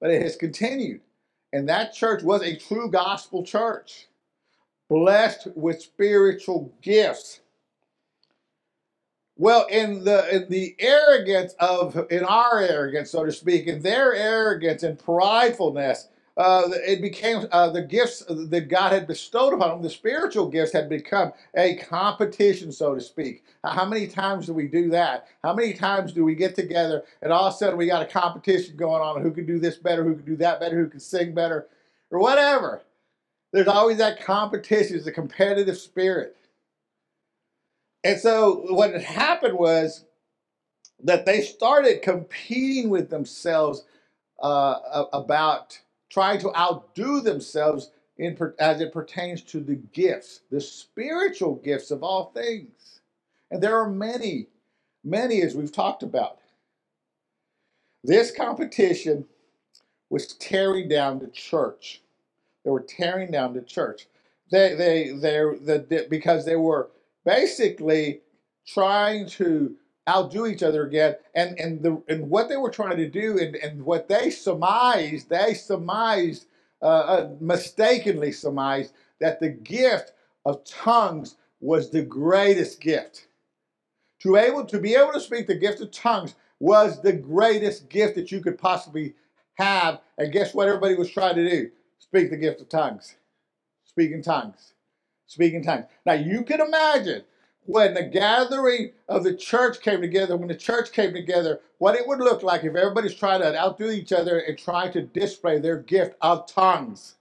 but 0.00 0.10
it 0.10 0.22
has 0.22 0.36
continued. 0.36 1.02
And 1.52 1.68
that 1.68 1.94
church 1.94 2.22
was 2.22 2.42
a 2.42 2.56
true 2.56 2.90
gospel 2.90 3.44
church, 3.44 4.08
blessed 4.88 5.48
with 5.54 5.82
spiritual 5.82 6.72
gifts. 6.82 7.40
Well, 9.38 9.66
in 9.66 10.04
the 10.04 10.34
in 10.34 10.48
the 10.48 10.74
arrogance 10.78 11.54
of 11.60 12.06
in 12.10 12.24
our 12.24 12.60
arrogance, 12.60 13.10
so 13.10 13.24
to 13.24 13.32
speak, 13.32 13.66
in 13.66 13.82
their 13.82 14.14
arrogance 14.14 14.82
and 14.82 14.98
pridefulness, 14.98 16.08
uh, 16.38 16.68
it 16.72 17.02
became 17.02 17.46
uh, 17.52 17.68
the 17.70 17.82
gifts 17.82 18.22
that 18.28 18.68
God 18.68 18.92
had 18.92 19.06
bestowed 19.06 19.52
upon 19.52 19.70
them, 19.70 19.82
the 19.82 19.90
spiritual 19.90 20.48
gifts 20.48 20.72
had 20.72 20.88
become 20.88 21.32
a 21.54 21.76
competition, 21.76 22.72
so 22.72 22.94
to 22.94 23.00
speak. 23.00 23.44
How 23.64 23.84
many 23.86 24.06
times 24.06 24.46
do 24.46 24.54
we 24.54 24.68
do 24.68 24.90
that? 24.90 25.28
How 25.42 25.54
many 25.54 25.72
times 25.72 26.12
do 26.12 26.24
we 26.24 26.34
get 26.34 26.54
together 26.54 27.04
and 27.22 27.32
all 27.32 27.48
of 27.48 27.54
a 27.54 27.56
sudden 27.56 27.78
we 27.78 27.86
got 27.86 28.02
a 28.02 28.06
competition 28.06 28.76
going 28.76 29.02
on 29.02 29.22
who 29.22 29.30
can 29.30 29.46
do 29.46 29.58
this 29.58 29.76
better, 29.76 30.04
who 30.04 30.14
can 30.14 30.24
do 30.24 30.36
that 30.36 30.60
better, 30.60 30.76
who 30.76 30.88
can 30.88 31.00
sing 31.00 31.34
better, 31.34 31.68
or 32.10 32.20
whatever? 32.20 32.82
There's 33.52 33.68
always 33.68 33.98
that 33.98 34.22
competition, 34.24 35.02
a 35.06 35.12
competitive 35.12 35.78
spirit. 35.78 36.36
And 38.04 38.20
so 38.20 38.66
what 38.70 38.92
had 38.92 39.02
happened 39.02 39.58
was 39.58 40.04
that 41.04 41.26
they 41.26 41.42
started 41.42 42.02
competing 42.02 42.90
with 42.90 43.10
themselves 43.10 43.84
uh, 44.42 45.04
about 45.12 45.78
trying 46.10 46.40
to 46.40 46.56
outdo 46.56 47.20
themselves 47.20 47.90
in, 48.18 48.38
as 48.58 48.80
it 48.80 48.92
pertains 48.92 49.42
to 49.42 49.60
the 49.60 49.76
gifts, 49.92 50.42
the 50.50 50.60
spiritual 50.60 51.56
gifts 51.56 51.90
of 51.90 52.02
all 52.02 52.32
things. 52.34 53.00
And 53.50 53.62
there 53.62 53.78
are 53.78 53.90
many, 53.90 54.48
many 55.04 55.42
as 55.42 55.54
we've 55.54 55.72
talked 55.72 56.02
about. 56.02 56.38
This 58.04 58.30
competition 58.30 59.26
was 60.10 60.34
tearing 60.34 60.88
down 60.88 61.18
the 61.20 61.28
church. 61.28 62.02
They 62.66 62.72
were 62.72 62.80
tearing 62.80 63.30
down 63.30 63.54
the 63.54 63.62
church. 63.62 64.08
They, 64.50 64.74
they, 64.74 65.10
they, 65.12 65.38
the, 65.38 66.06
because 66.10 66.44
they 66.44 66.56
were 66.56 66.90
basically 67.24 68.22
trying 68.66 69.28
to 69.28 69.76
outdo 70.08 70.46
each 70.46 70.64
other 70.64 70.84
again. 70.84 71.14
And 71.36 71.56
and 71.60 71.80
the 71.80 72.02
and 72.08 72.28
what 72.28 72.48
they 72.48 72.56
were 72.56 72.70
trying 72.70 72.96
to 72.96 73.08
do 73.08 73.38
and, 73.38 73.54
and 73.54 73.84
what 73.84 74.08
they 74.08 74.30
surmised, 74.30 75.28
they 75.28 75.54
surmised, 75.54 76.46
uh, 76.82 76.86
uh, 76.86 77.30
mistakenly 77.40 78.32
surmised 78.32 78.92
that 79.20 79.38
the 79.38 79.50
gift 79.50 80.12
of 80.44 80.64
tongues 80.64 81.36
was 81.60 81.90
the 81.90 82.02
greatest 82.02 82.80
gift. 82.80 83.28
To 84.22 84.36
able 84.36 84.64
to 84.64 84.80
be 84.80 84.96
able 84.96 85.12
to 85.12 85.20
speak 85.20 85.46
the 85.46 85.54
gift 85.54 85.80
of 85.80 85.92
tongues 85.92 86.34
was 86.58 87.00
the 87.00 87.12
greatest 87.12 87.88
gift 87.88 88.16
that 88.16 88.32
you 88.32 88.40
could 88.40 88.58
possibly 88.58 89.14
have. 89.54 90.00
And 90.18 90.32
guess 90.32 90.52
what 90.52 90.66
everybody 90.66 90.96
was 90.96 91.12
trying 91.12 91.36
to 91.36 91.48
do? 91.48 91.70
Speak 92.08 92.30
the 92.30 92.36
gift 92.36 92.60
of 92.60 92.68
tongues. 92.68 93.16
Speak 93.84 94.12
in 94.12 94.22
tongues 94.22 94.74
speaking 95.26 95.62
tongues. 95.62 95.86
Now 96.04 96.14
you 96.14 96.42
can 96.42 96.60
imagine 96.60 97.22
when 97.64 97.94
the 97.94 98.04
gathering 98.04 98.92
of 99.08 99.24
the 99.24 99.34
church 99.34 99.80
came 99.80 100.00
together, 100.00 100.36
when 100.36 100.48
the 100.48 100.54
church 100.54 100.92
came 100.92 101.12
together, 101.12 101.60
what 101.78 101.96
it 101.96 102.06
would 102.06 102.20
look 102.20 102.42
like 102.42 102.62
if 102.62 102.76
everybody's 102.76 103.14
trying 103.14 103.40
to 103.40 103.58
outdo 103.58 103.90
each 103.90 104.12
other 104.12 104.38
and 104.38 104.56
trying 104.56 104.92
to 104.92 105.02
display 105.02 105.58
their 105.58 105.76
gift 105.76 106.16
of 106.20 106.46
tongues. 106.46 107.16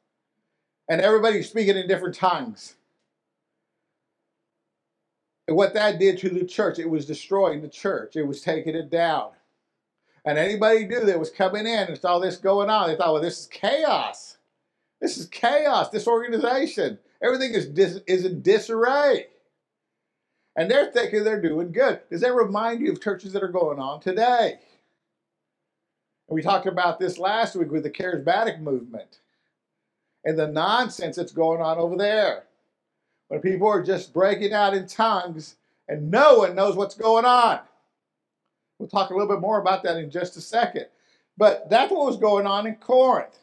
And 0.87 1.01
everybody's 1.01 1.49
speaking 1.49 1.75
in 1.75 1.87
different 1.87 2.15
tongues. 2.15 2.75
And 5.47 5.57
what 5.57 5.73
that 5.73 5.99
did 5.99 6.19
to 6.19 6.29
the 6.29 6.45
church, 6.45 6.77
it 6.77 6.89
was 6.89 7.07
destroying 7.07 7.61
the 7.61 7.67
church. 7.67 8.15
It 8.15 8.23
was 8.23 8.41
taking 8.41 8.75
it 8.75 8.91
down. 8.91 9.31
And 10.25 10.37
anybody 10.37 10.87
knew 10.87 11.05
that 11.05 11.19
was 11.19 11.29
coming 11.29 11.67
in 11.67 11.87
and 11.87 11.97
saw 11.97 12.19
this 12.19 12.37
going 12.37 12.69
on, 12.69 12.87
they 12.87 12.95
thought, 12.95 13.13
well, 13.13 13.21
this 13.21 13.41
is 13.41 13.47
chaos. 13.47 14.34
This 15.01 15.17
is 15.17 15.27
chaos, 15.27 15.89
this 15.89 16.07
organization. 16.07 16.99
Everything 17.21 17.53
is, 17.53 17.67
dis, 17.67 17.99
is 18.07 18.25
in 18.25 18.41
disarray. 18.41 19.27
And 20.55 20.71
they're 20.71 20.91
thinking 20.91 21.23
they're 21.23 21.41
doing 21.41 21.71
good. 21.71 21.99
Does 22.09 22.21
that 22.21 22.33
remind 22.33 22.81
you 22.81 22.91
of 22.91 23.01
churches 23.01 23.33
that 23.33 23.43
are 23.43 23.49
going 23.49 23.79
on 23.79 23.99
today? 23.99 24.59
And 26.27 26.35
we 26.35 26.41
talked 26.41 26.65
about 26.65 26.99
this 26.99 27.17
last 27.17 27.55
week 27.55 27.71
with 27.71 27.83
the 27.83 27.89
charismatic 27.89 28.59
movement 28.59 29.19
and 30.23 30.39
the 30.39 30.47
nonsense 30.47 31.17
that's 31.17 31.33
going 31.33 31.61
on 31.61 31.77
over 31.77 31.97
there. 31.97 32.45
When 33.27 33.41
people 33.41 33.67
are 33.67 33.83
just 33.83 34.13
breaking 34.13 34.53
out 34.53 34.73
in 34.73 34.87
tongues 34.87 35.55
and 35.87 36.09
no 36.09 36.39
one 36.39 36.55
knows 36.55 36.75
what's 36.75 36.95
going 36.95 37.25
on. 37.25 37.59
We'll 38.79 38.89
talk 38.89 39.09
a 39.09 39.13
little 39.13 39.29
bit 39.29 39.41
more 39.41 39.59
about 39.59 39.83
that 39.83 39.97
in 39.97 40.09
just 40.09 40.37
a 40.37 40.41
second. 40.41 40.87
But 41.37 41.69
that's 41.69 41.91
what 41.91 42.05
was 42.05 42.17
going 42.17 42.47
on 42.47 42.65
in 42.65 42.75
Corinth 42.75 43.39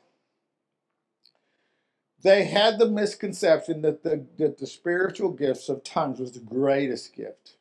they 2.23 2.45
had 2.45 2.79
the 2.79 2.88
misconception 2.88 3.83
that 3.83 4.02
the, 4.02 4.25
that 4.38 4.59
the 4.59 4.67
spiritual 4.67 5.31
gifts 5.31 5.69
of 5.69 5.83
tongues 5.83 6.21
was 6.21 6.33
the 6.33 6.41
greatest 6.41 7.14
gift. 7.14 7.57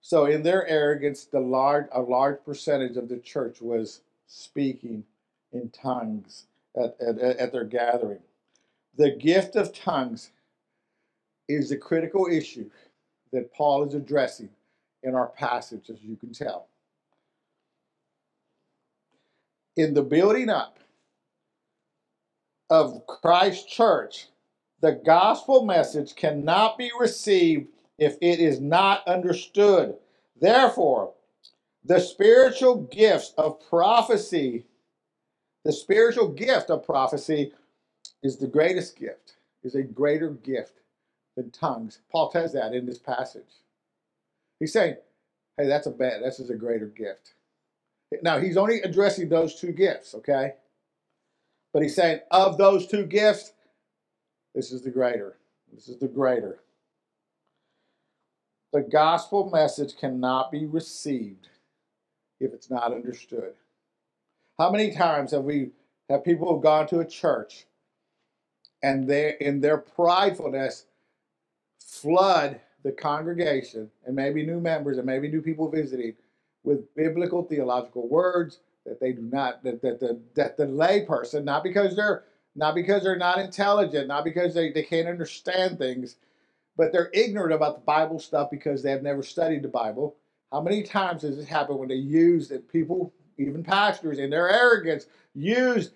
So 0.00 0.26
in 0.26 0.42
their 0.42 0.66
arrogance, 0.66 1.24
the 1.24 1.40
large 1.40 1.86
a 1.92 2.00
large 2.00 2.42
percentage 2.44 2.96
of 2.96 3.08
the 3.08 3.18
church 3.18 3.60
was 3.60 4.00
speaking 4.26 5.04
in 5.52 5.70
tongues 5.70 6.46
at, 6.76 6.96
at, 7.00 7.18
at 7.18 7.52
their 7.52 7.64
gathering. 7.64 8.20
The 8.96 9.10
gift 9.10 9.56
of 9.56 9.74
tongues 9.74 10.30
is 11.48 11.70
a 11.70 11.76
critical 11.76 12.26
issue 12.30 12.70
that 13.32 13.52
Paul 13.52 13.86
is 13.86 13.94
addressing 13.94 14.50
in 15.02 15.14
our 15.14 15.28
passage, 15.28 15.90
as 15.90 16.02
you 16.02 16.16
can 16.16 16.32
tell. 16.32 16.68
In 19.76 19.94
the 19.94 20.02
building 20.02 20.48
up 20.48 20.78
of 22.70 23.06
Christ 23.06 23.68
Church, 23.68 24.28
the 24.80 24.92
gospel 24.92 25.64
message 25.64 26.14
cannot 26.14 26.78
be 26.78 26.90
received 26.98 27.68
if 27.98 28.16
it 28.20 28.38
is 28.38 28.60
not 28.60 29.06
understood. 29.06 29.96
Therefore, 30.40 31.14
the 31.84 31.98
spiritual 32.00 32.76
gifts 32.76 33.34
of 33.36 33.60
prophecy, 33.68 34.66
the 35.64 35.72
spiritual 35.72 36.28
gift 36.28 36.70
of 36.70 36.84
prophecy 36.84 37.52
is 38.22 38.36
the 38.36 38.46
greatest 38.46 38.96
gift, 38.96 39.36
is 39.62 39.74
a 39.74 39.82
greater 39.82 40.30
gift 40.30 40.80
than 41.36 41.50
tongues. 41.50 41.98
Paul 42.10 42.30
says 42.30 42.52
that 42.52 42.74
in 42.74 42.86
this 42.86 42.98
passage. 42.98 43.42
He's 44.60 44.72
saying, 44.72 44.96
hey, 45.56 45.66
that's 45.66 45.86
a 45.86 45.90
bad, 45.90 46.22
this 46.22 46.40
is 46.40 46.50
a 46.50 46.54
greater 46.54 46.86
gift. 46.86 47.34
Now, 48.22 48.38
he's 48.38 48.56
only 48.56 48.80
addressing 48.82 49.28
those 49.28 49.54
two 49.54 49.72
gifts, 49.72 50.14
okay? 50.14 50.54
But 51.72 51.82
he's 51.82 51.94
saying, 51.94 52.20
of 52.30 52.58
those 52.58 52.86
two 52.86 53.04
gifts, 53.04 53.52
this 54.54 54.72
is 54.72 54.82
the 54.82 54.90
greater. 54.90 55.36
This 55.72 55.88
is 55.88 55.98
the 55.98 56.08
greater. 56.08 56.60
The 58.72 58.80
gospel 58.82 59.50
message 59.50 59.96
cannot 59.96 60.50
be 60.50 60.66
received 60.66 61.48
if 62.40 62.52
it's 62.52 62.70
not 62.70 62.92
understood. 62.92 63.54
How 64.58 64.70
many 64.70 64.92
times 64.92 65.32
have 65.32 65.44
we 65.44 65.70
have 66.08 66.24
people 66.24 66.58
gone 66.58 66.86
to 66.88 67.00
a 67.00 67.04
church 67.04 67.66
and 68.82 69.08
they 69.08 69.36
in 69.40 69.60
their 69.60 69.78
pridefulness 69.78 70.84
flood 71.80 72.60
the 72.82 72.92
congregation 72.92 73.90
and 74.06 74.14
maybe 74.14 74.44
new 74.44 74.60
members 74.60 74.98
and 74.98 75.06
maybe 75.06 75.28
new 75.28 75.42
people 75.42 75.68
visiting 75.70 76.14
with 76.64 76.94
biblical 76.94 77.42
theological 77.42 78.08
words 78.08 78.60
that 78.88 79.00
they 79.00 79.12
do 79.12 79.22
not 79.22 79.62
that 79.64 79.82
that 79.82 80.00
the 80.00 80.20
that 80.34 80.56
the 80.56 80.66
layperson 80.66 81.44
not 81.44 81.62
because 81.62 81.96
they're 81.96 82.24
not 82.58 82.74
because 82.74 83.04
they're 83.04 83.16
not 83.16 83.38
intelligent, 83.38 84.08
not 84.08 84.24
because 84.24 84.52
they, 84.52 84.72
they 84.72 84.82
can't 84.82 85.06
understand 85.08 85.78
things, 85.78 86.16
but 86.76 86.92
they're 86.92 87.10
ignorant 87.14 87.52
about 87.54 87.76
the 87.76 87.84
Bible 87.84 88.18
stuff 88.18 88.50
because 88.50 88.82
they 88.82 88.90
have 88.90 89.02
never 89.02 89.22
studied 89.22 89.62
the 89.62 89.68
Bible. 89.68 90.16
How 90.52 90.60
many 90.60 90.82
times 90.82 91.22
does 91.22 91.36
this 91.36 91.48
happen 91.48 91.78
when 91.78 91.88
they 91.88 91.94
use 91.94 92.48
that 92.48 92.70
people, 92.70 93.12
even 93.38 93.62
pastors, 93.62 94.18
in 94.18 94.30
their 94.30 94.50
arrogance, 94.50 95.06
use 95.34 95.92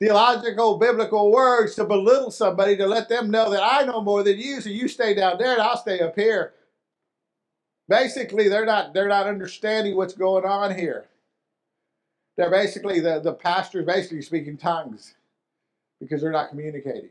theological, 0.00 0.78
biblical 0.78 1.32
words 1.32 1.74
to 1.76 1.84
belittle 1.84 2.30
somebody 2.30 2.76
to 2.76 2.86
let 2.86 3.08
them 3.08 3.30
know 3.30 3.50
that 3.50 3.62
I 3.62 3.84
know 3.84 4.00
more 4.00 4.22
than 4.22 4.38
you, 4.38 4.60
so 4.60 4.70
you 4.70 4.88
stay 4.88 5.14
down 5.14 5.38
there 5.38 5.54
and 5.54 5.62
I'll 5.62 5.76
stay 5.76 6.00
up 6.00 6.14
here. 6.14 6.54
Basically, 7.88 8.48
they're 8.48 8.66
not 8.66 8.94
they're 8.94 9.08
not 9.08 9.26
understanding 9.26 9.96
what's 9.96 10.14
going 10.14 10.44
on 10.44 10.76
here. 10.78 11.06
They're 12.38 12.50
basically, 12.50 13.00
the, 13.00 13.18
the 13.18 13.32
pastor's 13.32 13.84
basically 13.84 14.22
speaking 14.22 14.56
tongues 14.56 15.16
because 16.00 16.22
they're 16.22 16.30
not 16.30 16.50
communicating. 16.50 17.10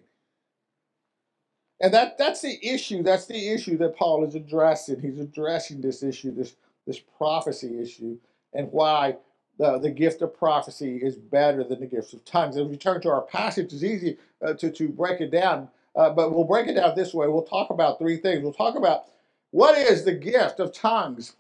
And 1.81 1.93
that, 1.93 2.17
that's 2.17 2.41
the 2.41 2.57
issue. 2.65 3.03
That's 3.03 3.25
the 3.25 3.49
issue 3.49 3.77
that 3.79 3.97
Paul 3.97 4.23
is 4.25 4.35
addressing. 4.35 5.01
He's 5.01 5.19
addressing 5.19 5.81
this 5.81 6.01
issue, 6.01 6.33
this, 6.33 6.55
this 6.87 6.99
prophecy 6.99 7.77
issue, 7.79 8.17
and 8.53 8.71
why 8.71 9.17
the, 9.59 9.77
the 9.77 9.91
gift 9.91 10.21
of 10.21 10.35
prophecy 10.35 10.95
is 10.95 11.17
better 11.17 11.61
than 11.65 11.81
the 11.81 11.87
gift 11.87 12.13
of 12.13 12.23
tongues. 12.23 12.55
And 12.55 12.69
we 12.69 12.77
turn 12.77 13.01
to 13.01 13.09
our 13.09 13.21
passage, 13.21 13.73
it's 13.73 13.83
easy 13.83 14.17
uh, 14.41 14.53
to, 14.53 14.71
to 14.71 14.87
break 14.87 15.19
it 15.19 15.29
down, 15.29 15.67
uh, 15.97 16.09
but 16.09 16.33
we'll 16.33 16.45
break 16.45 16.67
it 16.67 16.75
down 16.75 16.95
this 16.95 17.13
way. 17.13 17.27
We'll 17.27 17.43
talk 17.43 17.69
about 17.69 17.99
three 17.99 18.15
things. 18.15 18.41
We'll 18.41 18.53
talk 18.53 18.75
about 18.75 19.07
what 19.51 19.77
is 19.77 20.05
the 20.05 20.13
gift 20.13 20.61
of 20.61 20.71
tongues. 20.71 21.35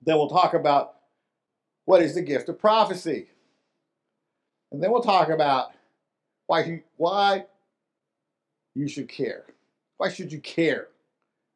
Then 0.00 0.16
we'll 0.16 0.30
talk 0.30 0.54
about 0.54 0.94
what 1.84 2.02
is 2.02 2.14
the 2.14 2.22
gift 2.22 2.48
of 2.48 2.58
prophecy? 2.58 3.26
And 4.72 4.82
then 4.82 4.90
we'll 4.90 5.02
talk 5.02 5.28
about 5.28 5.72
why 6.46 6.64
you, 6.64 6.82
why 6.96 7.46
you 8.74 8.88
should 8.88 9.08
care. 9.08 9.46
Why 9.96 10.10
should 10.10 10.32
you 10.32 10.40
care 10.40 10.88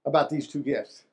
about 0.07 0.31
these 0.31 0.47
two 0.47 0.63
gifts? 0.63 1.05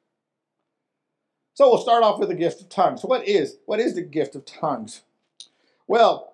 So 1.56 1.70
we'll 1.70 1.82
start 1.82 2.04
off 2.04 2.20
with 2.20 2.30
the 2.30 2.36
gift 2.36 2.62
of 2.62 2.70
tongues. 2.70 3.02
So 3.02 3.08
what 3.08 3.28
is 3.28 3.58
what 3.66 3.80
is 3.80 3.96
the 3.96 4.02
gift 4.02 4.36
of 4.36 4.46
tongues? 4.46 5.02
Well, 5.88 6.34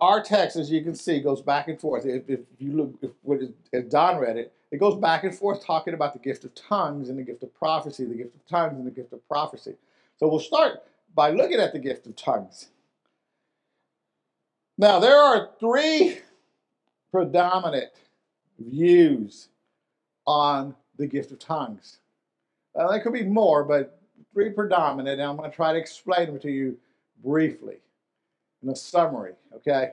our 0.00 0.22
text, 0.22 0.56
as 0.56 0.70
you 0.70 0.82
can 0.82 0.94
see, 0.94 1.20
goes 1.20 1.40
back 1.40 1.68
and 1.68 1.80
forth. 1.80 2.04
If, 2.04 2.28
if 2.28 2.40
you 2.58 2.72
look, 2.72 2.94
if, 3.00 3.50
if 3.72 3.88
Don 3.88 4.18
read 4.18 4.36
it, 4.36 4.52
it 4.70 4.78
goes 4.78 4.96
back 4.96 5.24
and 5.24 5.34
forth 5.34 5.64
talking 5.64 5.94
about 5.94 6.12
the 6.12 6.18
gift 6.18 6.44
of 6.44 6.54
tongues 6.54 7.08
and 7.08 7.18
the 7.18 7.22
gift 7.22 7.42
of 7.42 7.54
prophecy, 7.54 8.04
the 8.04 8.14
gift 8.14 8.34
of 8.34 8.46
tongues 8.46 8.76
and 8.76 8.86
the 8.86 8.90
gift 8.90 9.12
of 9.12 9.26
prophecy. 9.28 9.74
So 10.18 10.28
we'll 10.28 10.40
start 10.40 10.82
by 11.16 11.30
looking 11.30 11.58
at 11.58 11.72
the 11.72 11.78
gift 11.78 12.06
of 12.06 12.14
tongues. 12.14 12.68
Now, 14.78 15.00
there 15.00 15.16
are 15.16 15.48
three 15.58 16.18
predominant 17.10 17.90
views 18.58 19.48
on 20.26 20.76
the 20.98 21.06
gift 21.06 21.32
of 21.32 21.38
tongues. 21.38 21.98
Uh, 22.78 22.90
there 22.90 23.00
could 23.00 23.14
be 23.14 23.24
more, 23.24 23.64
but 23.64 23.98
three 24.34 24.50
predominant, 24.50 25.18
and 25.18 25.30
I'm 25.30 25.36
going 25.38 25.50
to 25.50 25.56
try 25.56 25.72
to 25.72 25.78
explain 25.78 26.26
them 26.26 26.38
to 26.40 26.50
you 26.50 26.76
briefly 27.24 27.76
in 28.62 28.68
a 28.68 28.76
summary, 28.76 29.32
okay? 29.54 29.92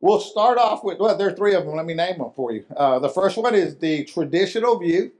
We'll 0.00 0.20
start 0.20 0.56
off 0.56 0.82
with, 0.82 0.98
well, 0.98 1.16
there 1.16 1.28
are 1.28 1.32
three 1.36 1.54
of 1.54 1.66
them. 1.66 1.76
Let 1.76 1.84
me 1.84 1.94
name 1.94 2.18
them 2.18 2.30
for 2.34 2.52
you. 2.52 2.64
Uh, 2.74 2.98
the 2.98 3.08
first 3.08 3.36
one 3.36 3.54
is 3.54 3.76
the 3.76 4.04
traditional 4.04 4.78
view 4.78 5.12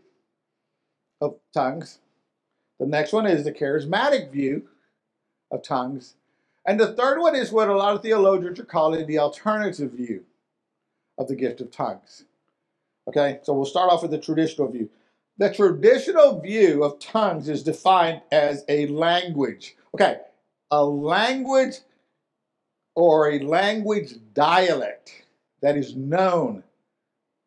of 1.20 1.36
tongues. 1.52 1.98
The 2.80 2.86
next 2.86 3.12
one 3.12 3.26
is 3.26 3.44
the 3.44 3.52
charismatic 3.52 4.30
view 4.30 4.68
of 5.50 5.62
tongues. 5.62 6.14
And 6.66 6.80
the 6.80 6.92
third 6.92 7.20
one 7.20 7.36
is 7.36 7.52
what 7.52 7.68
a 7.68 7.76
lot 7.76 7.94
of 7.94 8.02
theologians 8.02 8.58
are 8.58 8.64
calling 8.64 9.06
the 9.06 9.18
alternative 9.18 9.92
view 9.92 10.24
of 11.18 11.28
the 11.28 11.36
gift 11.36 11.60
of 11.60 11.70
tongues. 11.70 12.24
Okay, 13.06 13.38
so 13.42 13.52
we'll 13.52 13.66
start 13.66 13.92
off 13.92 14.02
with 14.02 14.10
the 14.10 14.18
traditional 14.18 14.68
view. 14.68 14.88
The 15.36 15.52
traditional 15.52 16.40
view 16.40 16.84
of 16.84 16.98
tongues 16.98 17.48
is 17.48 17.62
defined 17.62 18.22
as 18.32 18.64
a 18.68 18.86
language. 18.86 19.76
Okay, 19.94 20.20
a 20.70 20.84
language 20.84 21.80
or 22.94 23.30
a 23.30 23.40
language 23.40 24.14
dialect 24.32 25.26
that 25.60 25.76
is 25.76 25.94
known 25.94 26.62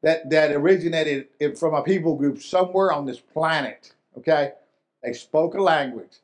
that 0.04 0.30
that 0.30 0.52
originated 0.52 1.28
from 1.58 1.74
a 1.74 1.82
people 1.82 2.16
group 2.16 2.42
somewhere 2.42 2.92
on 2.92 3.06
this 3.06 3.20
planet. 3.20 3.94
Okay, 4.18 4.52
they 5.04 5.14
spoke 5.14 5.56
a 5.56 5.62
language, 5.62 6.18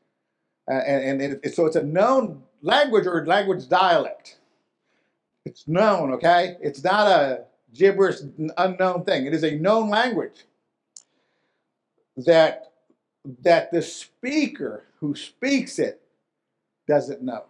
uh, 0.70 0.76
and, 0.76 1.22
and 1.22 1.40
it, 1.44 1.56
so 1.56 1.66
it's 1.66 1.76
a 1.76 1.84
known 1.84 2.44
language 2.62 3.06
or 3.06 3.26
language 3.26 3.68
dialect. 3.68 4.40
It's 5.46 5.68
known. 5.68 6.14
Okay, 6.14 6.58
it's 6.62 6.84
not 6.84 7.08
a 7.08 7.46
gibberish 7.74 8.18
unknown 8.58 9.04
thing. 9.04 9.26
It 9.26 9.34
is 9.34 9.44
a 9.44 9.58
known 9.58 9.90
language 9.90 10.46
that 12.18 12.72
that 13.42 13.72
the 13.72 13.82
speaker 13.82 14.84
who 15.00 15.16
speaks 15.16 15.80
it 15.80 16.02
doesn't 16.88 17.22
know. 17.22 17.46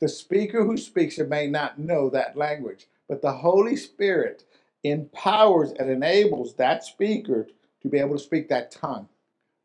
The 0.00 0.08
speaker 0.08 0.64
who 0.64 0.76
speaks 0.76 1.18
it 1.18 1.28
may 1.28 1.46
not 1.46 1.78
know 1.78 2.08
that 2.10 2.36
language, 2.36 2.86
but 3.08 3.22
the 3.22 3.32
Holy 3.32 3.76
Spirit 3.76 4.44
empowers 4.82 5.72
and 5.72 5.90
enables 5.90 6.54
that 6.54 6.84
speaker 6.84 7.48
to 7.82 7.88
be 7.88 7.98
able 7.98 8.16
to 8.16 8.22
speak 8.22 8.48
that 8.48 8.70
tongue, 8.70 9.08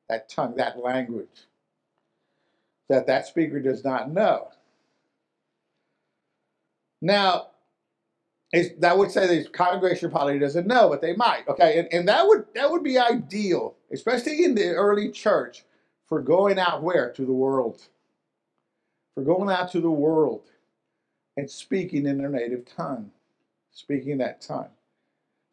that 0.10 0.30
tongue, 0.30 0.56
that 0.58 0.80
language 0.80 1.48
that 2.90 3.08
that 3.08 3.28
speaker 3.28 3.60
does 3.60 3.84
not 3.84 4.12
know. 4.12 4.50
Now, 7.02 7.48
that 8.80 8.98
would 8.98 9.12
say 9.12 9.28
the 9.28 9.50
congregation 9.50 10.12
probably 10.12 10.40
doesn't 10.40 10.68
know, 10.68 10.90
but 10.90 11.02
they 11.02 11.16
might. 11.16 11.48
Okay, 11.48 11.80
and, 11.80 11.88
and 11.92 12.08
that 12.08 12.26
would 12.28 12.46
that 12.56 12.72
would 12.72 12.84
be 12.84 12.98
ideal, 12.98 13.76
especially 13.92 14.44
in 14.44 14.56
the 14.56 14.70
early 14.70 15.12
church, 15.12 15.66
for 16.08 16.22
going 16.22 16.58
out 16.58 16.82
where 16.82 17.12
to 17.12 17.26
the 17.26 17.34
world, 17.34 17.82
for 19.14 19.24
going 19.24 19.50
out 19.50 19.72
to 19.72 19.82
the 19.82 19.92
world 19.92 20.44
and 21.36 21.50
speaking 21.50 22.06
in 22.06 22.18
their 22.18 22.30
native 22.30 22.66
tongue, 22.66 23.12
speaking 23.72 24.20
that 24.20 24.42
tongue, 24.42 24.70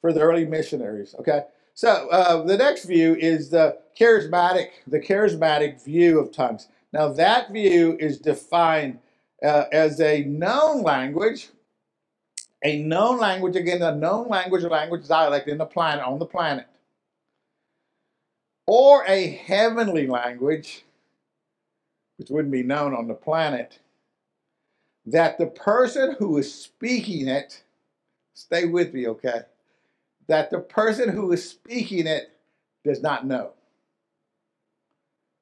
for 0.01 0.13
the 0.13 0.21
early 0.21 0.45
missionaries. 0.45 1.15
Okay, 1.19 1.43
so 1.75 2.09
uh, 2.11 2.43
the 2.43 2.57
next 2.57 2.85
view 2.85 3.15
is 3.15 3.51
the 3.51 3.79
charismatic, 3.99 4.69
the 4.87 5.01
charismatic 5.01 5.83
view 5.83 6.19
of 6.19 6.33
tongues. 6.33 6.69
Now 6.93 7.13
that 7.15 7.53
view 7.53 7.97
is 7.99 8.19
defined 8.19 8.99
uh, 9.43 9.65
as 9.73 10.01
a 10.01 10.25
known 10.25 10.83
language 10.83 11.49
a 12.63 12.79
known 12.83 13.19
language, 13.19 13.57
again, 13.57 13.83
a 13.83 13.95
known 13.95 14.29
language 14.29 14.63
language 14.63 15.09
dialect 15.09 15.49
in 15.49 15.59
the 15.59 15.67
planet, 15.67 16.05
on 16.05 16.19
the 16.19 16.27
planet, 16.27 16.67
or 18.67 19.05
a 19.07 19.31
heavenly 19.31 20.07
language, 20.07 20.85
which 22.17 22.31
wouldn't 22.31 22.53
be 22.53 22.63
known 22.63 22.95
on 22.95 23.09
the 23.09 23.15
planet, 23.15 23.81
that 25.05 25.39
the 25.39 25.47
person 25.47 26.15
who 26.19 26.39
is 26.39 26.55
speaking 26.55 27.27
it, 27.27 27.65
stay 28.35 28.67
with 28.67 28.95
me, 28.95 29.09
okay, 29.09 29.43
that 30.33 30.49
the 30.49 30.61
person 30.61 31.11
who 31.11 31.31
is 31.31 31.47
speaking 31.47 32.07
it 32.07 32.33
does 32.87 33.03
not 33.03 33.27
know. 33.27 33.53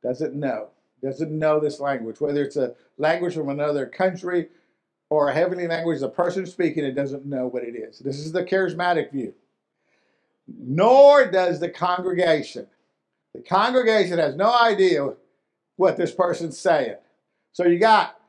Doesn't 0.03 0.35
know. 0.35 0.71
Doesn't 1.01 1.31
know 1.31 1.61
this 1.61 1.79
language, 1.79 2.21
whether 2.21 2.43
it's 2.43 2.57
a 2.57 2.75
language 2.99 3.35
from 3.35 3.51
another 3.51 3.87
country 3.87 4.49
or 5.09 5.29
a 5.29 5.33
heavenly 5.33 5.69
language, 5.69 6.01
the 6.01 6.09
person 6.09 6.45
speaking 6.45 6.85
it 6.85 6.97
doesn't 6.97 7.25
know 7.25 7.47
what 7.47 7.63
it 7.63 7.77
is. 7.77 8.01
This 8.01 8.19
is 8.19 8.33
the 8.33 8.43
charismatic 8.43 9.13
view. 9.13 9.33
Nor 10.49 11.31
does 11.31 11.61
the 11.61 11.71
congregation. 11.71 12.67
The 13.33 13.43
congregation 13.43 14.19
has 14.19 14.35
no 14.35 14.53
idea 14.53 15.15
what 15.77 15.99
this 15.99 16.11
person's 16.11 16.59
saying. 16.59 16.97
So 17.53 17.65
you 17.65 17.79
got 17.79 18.21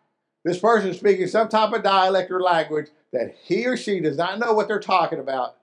this 0.45 0.59
person 0.59 0.93
speaking 0.93 1.25
some 1.25 1.49
type 1.49 1.73
of 1.73 1.81
dialect 1.81 2.29
or 2.29 2.39
language 2.39 2.89
that 3.13 3.33
he 3.45 3.65
or 3.65 3.75
she 3.75 3.99
does 3.99 4.17
not 4.17 4.37
know 4.37 4.53
what 4.53 4.67
they're 4.67 4.79
talking 4.79 5.17
about, 5.17 5.55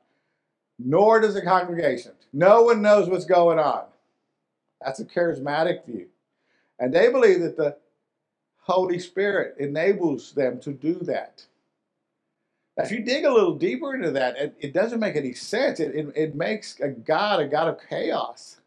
nor 0.79 1.21
does 1.21 1.35
the 1.35 1.43
congregation. 1.43 2.13
No 2.33 2.63
one 2.63 2.83
knows 2.83 3.09
what's 3.09 3.25
going 3.25 3.59
on. 3.59 3.85
That's 4.81 5.01
a 5.01 5.05
charismatic 5.05 5.85
view. 5.85 6.07
And 6.79 6.95
they 6.95 7.11
believe 7.11 7.41
that 7.41 7.57
the 7.57 7.77
Holy 8.59 8.99
Spirit 8.99 9.57
enables 9.59 10.33
them 10.33 10.61
to 10.61 10.73
do 10.73 10.95
that. 11.01 11.45
Now, 12.77 12.85
if 12.85 12.93
you 12.93 13.01
dig 13.01 13.25
a 13.25 13.33
little 13.33 13.57
deeper 13.57 13.95
into 13.95 14.13
that, 14.13 14.37
it, 14.37 14.55
it 14.61 14.73
doesn't 14.73 15.01
make 15.01 15.17
any 15.17 15.33
sense. 15.33 15.81
It, 15.81 15.97
it, 15.97 16.13
it, 16.15 16.35
makes 16.37 16.79
a 16.79 16.89
God 16.89 17.41
a 17.41 17.49
God 17.49 17.69
of 17.69 17.81
chaos 17.89 18.59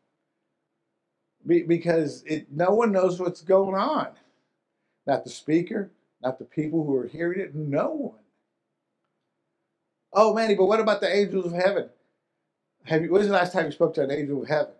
Be, 1.47 1.61
because 1.63 2.23
it, 2.23 2.47
no 2.51 2.71
one 2.71 2.91
knows 2.91 3.19
what's 3.19 3.41
going 3.41 3.75
on. 3.75 4.09
Not 5.07 5.23
the 5.23 5.29
speaker, 5.29 5.91
not 6.21 6.39
the 6.39 6.45
people 6.45 6.83
who 6.83 6.95
are 6.97 7.07
hearing 7.07 7.39
it, 7.39 7.55
no 7.55 7.91
one. 7.91 8.19
Oh, 10.13 10.33
Manny, 10.33 10.55
but 10.55 10.65
what 10.65 10.81
about 10.81 10.99
the 10.99 11.15
angels 11.15 11.45
of 11.45 11.53
heaven? 11.53 11.89
Have 12.85 13.03
you, 13.03 13.11
when 13.11 13.19
was 13.19 13.27
the 13.27 13.33
last 13.33 13.53
time 13.53 13.65
you 13.65 13.71
spoke 13.71 13.93
to 13.95 14.03
an 14.03 14.11
angel 14.11 14.41
of 14.41 14.47
heaven? 14.47 14.73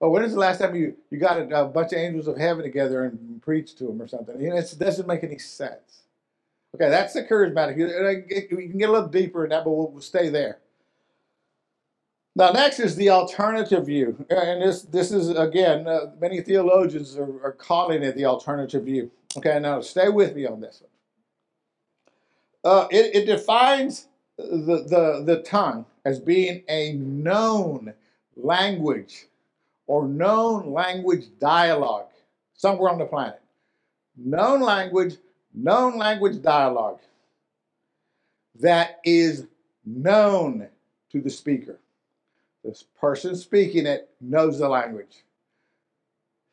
oh, 0.00 0.08
when 0.08 0.24
is 0.24 0.32
the 0.32 0.38
last 0.38 0.58
time 0.58 0.74
you, 0.74 0.96
you 1.10 1.18
got 1.18 1.38
a, 1.38 1.62
a 1.62 1.66
bunch 1.66 1.92
of 1.92 1.98
angels 1.98 2.26
of 2.26 2.38
heaven 2.38 2.62
together 2.62 3.04
and 3.04 3.42
preached 3.42 3.78
to 3.78 3.84
them 3.84 4.00
or 4.00 4.08
something? 4.08 4.40
You 4.40 4.50
know, 4.50 4.56
it 4.56 4.74
doesn't 4.78 5.06
make 5.06 5.24
any 5.24 5.38
sense. 5.38 6.02
Okay, 6.74 6.88
that's 6.88 7.14
the 7.14 7.24
charismatic. 7.24 7.76
You 7.76 8.68
can 8.68 8.78
get 8.78 8.88
a 8.88 8.92
little 8.92 9.08
deeper 9.08 9.44
in 9.44 9.50
that, 9.50 9.64
but 9.64 9.70
we'll, 9.70 9.90
we'll 9.90 10.02
stay 10.02 10.28
there. 10.28 10.58
Now, 12.36 12.52
next 12.52 12.78
is 12.78 12.94
the 12.94 13.10
alternative 13.10 13.86
view. 13.86 14.24
And 14.30 14.62
this, 14.62 14.82
this 14.82 15.10
is, 15.10 15.30
again, 15.30 15.88
uh, 15.88 16.12
many 16.20 16.40
theologians 16.40 17.16
are, 17.16 17.44
are, 17.44 17.52
calling 17.52 18.04
it 18.04 18.14
the 18.14 18.24
alternative 18.24 18.84
view. 18.84 19.10
Okay, 19.36 19.58
now 19.58 19.80
stay 19.80 20.08
with 20.08 20.36
me 20.36 20.46
on 20.46 20.60
this 20.60 20.80
one. 22.62 22.72
Uh, 22.72 22.86
it, 22.92 23.16
it 23.16 23.26
defines 23.26 24.06
the, 24.48 24.84
the, 24.88 25.22
the 25.24 25.42
tongue 25.42 25.86
as 26.04 26.18
being 26.18 26.62
a 26.68 26.92
known 26.94 27.94
language 28.36 29.26
or 29.86 30.06
known 30.06 30.72
language 30.72 31.26
dialogue 31.38 32.06
somewhere 32.54 32.90
on 32.90 32.98
the 32.98 33.04
planet. 33.04 33.40
Known 34.16 34.60
language, 34.60 35.16
known 35.54 35.98
language 35.98 36.42
dialogue 36.42 37.00
that 38.60 39.00
is 39.04 39.46
known 39.84 40.68
to 41.10 41.20
the 41.20 41.30
speaker. 41.30 41.78
This 42.64 42.84
person 43.00 43.36
speaking 43.36 43.86
it 43.86 44.10
knows 44.20 44.58
the 44.58 44.68
language. 44.68 45.24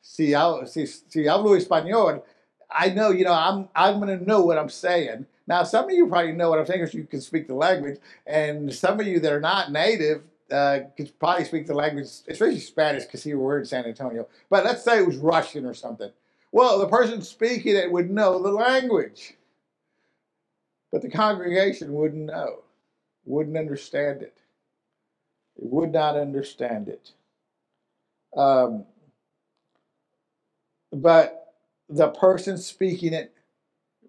Si, 0.02 0.28
si, 0.66 0.86
si 0.86 1.24
hablo 1.26 1.60
español, 1.60 2.24
I 2.72 2.90
know, 2.90 3.12
you 3.12 3.26
know, 3.26 3.34
I'm, 3.34 3.68
I'm 3.76 4.00
going 4.00 4.18
to 4.18 4.26
know 4.26 4.42
what 4.42 4.58
I'm 4.58 4.70
saying. 4.70 5.26
Now, 5.48 5.64
some 5.64 5.86
of 5.86 5.92
you 5.92 6.08
probably 6.08 6.34
know 6.34 6.50
what 6.50 6.60
I'm 6.60 6.66
saying 6.66 6.82
because 6.82 6.94
you 6.94 7.06
can 7.06 7.22
speak 7.22 7.48
the 7.48 7.56
language, 7.56 8.00
and 8.26 8.74
some 8.74 9.00
of 9.00 9.08
you 9.08 9.20
that 9.22 9.32
are 9.32 9.40
not 9.40 9.72
native 9.72 10.24
uh, 10.52 10.80
could 10.96 11.18
probably 11.20 11.46
speak 11.46 11.68
the 11.68 11.74
language, 11.74 12.08
especially 12.28 12.60
Spanish, 12.60 13.06
because 13.06 13.24
he 13.24 13.34
were 13.34 13.60
in 13.60 13.66
San 13.66 13.86
Antonio. 13.86 14.28
But 14.50 14.66
let's 14.66 14.84
say 14.84 15.00
it 15.00 15.08
was 15.08 15.18
Russian 15.18 15.66
or 15.66 15.74
something. 15.74 16.12
Well, 16.52 16.80
the 16.80 16.88
person 16.88 17.22
speaking 17.22 17.76
it 17.76 17.92
would 17.92 18.10
know 18.10 18.42
the 18.42 18.52
language. 18.52 19.36
But 20.92 21.02
the 21.02 21.10
congregation 21.10 21.94
wouldn't 21.94 22.26
know, 22.26 22.64
wouldn't 23.26 23.58
understand 23.58 24.22
it. 24.22 24.38
Would 25.58 25.92
not 25.92 26.16
understand 26.16 26.88
it. 26.88 27.12
Um, 28.36 28.86
but 30.92 31.54
the 31.90 32.10
person 32.10 32.58
speaking 32.58 33.14
it, 33.14 33.34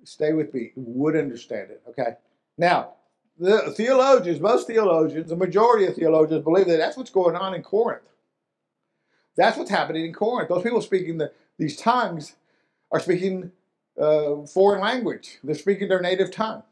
stay 0.08 0.32
with 0.32 0.52
me, 0.54 0.72
would 0.74 1.16
understand 1.16 1.70
it. 1.70 1.82
Okay. 1.88 2.16
Now, 2.56 2.94
the 3.38 3.72
theologians, 3.76 4.40
most 4.40 4.66
theologians, 4.66 5.28
the 5.28 5.36
majority 5.36 5.86
of 5.86 5.94
theologians 5.94 6.42
believe 6.42 6.66
that 6.66 6.78
that's 6.78 6.96
what's 6.96 7.10
going 7.10 7.36
on 7.36 7.54
in 7.54 7.62
Corinth. 7.62 8.08
That's 9.36 9.56
what's 9.56 9.70
happening 9.70 10.04
in 10.04 10.12
Corinth. 10.12 10.48
Those 10.48 10.64
people 10.64 10.82
speaking 10.82 11.18
the, 11.18 11.30
these 11.58 11.76
tongues 11.76 12.34
are 12.90 12.98
speaking 12.98 13.52
uh, 14.00 14.46
foreign 14.46 14.80
language. 14.80 15.38
They're 15.44 15.54
speaking 15.54 15.88
their 15.88 16.00
native 16.00 16.32
tongue. 16.32 16.62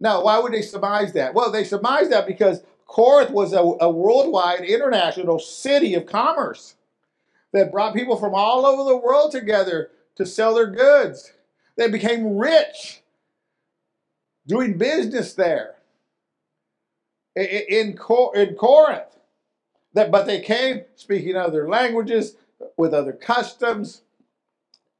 Now, 0.00 0.24
why 0.24 0.38
would 0.38 0.52
they 0.52 0.62
surmise 0.62 1.12
that? 1.12 1.34
Well, 1.34 1.52
they 1.52 1.64
surmise 1.64 2.08
that 2.08 2.26
because 2.26 2.62
Corinth 2.86 3.30
was 3.30 3.52
a, 3.52 3.60
a 3.60 3.90
worldwide, 3.90 4.62
international 4.62 5.38
city 5.38 5.94
of 5.94 6.06
commerce 6.06 6.74
that 7.52 7.70
brought 7.70 7.94
people 7.94 8.16
from 8.16 8.34
all 8.34 8.66
over 8.66 8.82
the 8.88 8.96
world 8.96 9.30
together 9.30 9.90
to 10.16 10.26
sell 10.26 10.54
their 10.54 10.66
goods. 10.66 11.32
They 11.78 11.88
became 11.88 12.36
rich 12.36 13.02
doing 14.46 14.76
business 14.76 15.32
there 15.34 15.76
in, 17.36 17.44
in, 17.46 17.98
in 18.34 18.56
Corinth. 18.56 19.04
That, 19.94 20.10
but 20.10 20.26
they 20.26 20.40
came 20.40 20.82
speaking 20.96 21.36
other 21.36 21.68
languages 21.68 22.36
with 22.76 22.92
other 22.92 23.12
customs 23.12 24.02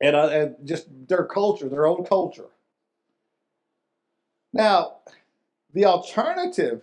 and, 0.00 0.16
uh, 0.16 0.28
and 0.28 0.56
just 0.64 0.86
their 1.08 1.24
culture, 1.24 1.68
their 1.68 1.86
own 1.86 2.04
culture. 2.04 2.46
Now, 4.52 4.98
the 5.74 5.84
alternative 5.84 6.82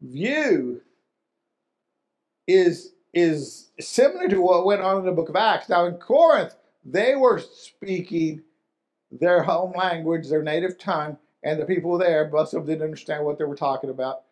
view 0.00 0.80
is 2.46 2.94
is 3.14 3.70
similar 3.80 4.28
to 4.28 4.40
what 4.40 4.66
went 4.66 4.80
on 4.82 4.98
in 4.98 5.04
the 5.06 5.12
book 5.12 5.28
of 5.28 5.36
Acts. 5.36 5.68
Now 5.68 5.86
in 5.86 5.94
Corinth, 5.94 6.54
they 6.84 7.14
were 7.14 7.38
speaking 7.38 8.42
their 9.10 9.42
home 9.42 9.72
language, 9.76 10.28
their 10.28 10.42
native 10.42 10.78
tongue, 10.78 11.18
and 11.42 11.60
the 11.60 11.66
people 11.66 11.96
there, 11.98 12.28
most 12.30 12.52
of 12.52 12.60
them 12.60 12.74
didn't 12.74 12.84
understand 12.84 13.24
what 13.24 13.38
they 13.38 13.44
were 13.44 13.56
talking 13.56 13.90
about, 13.90 14.22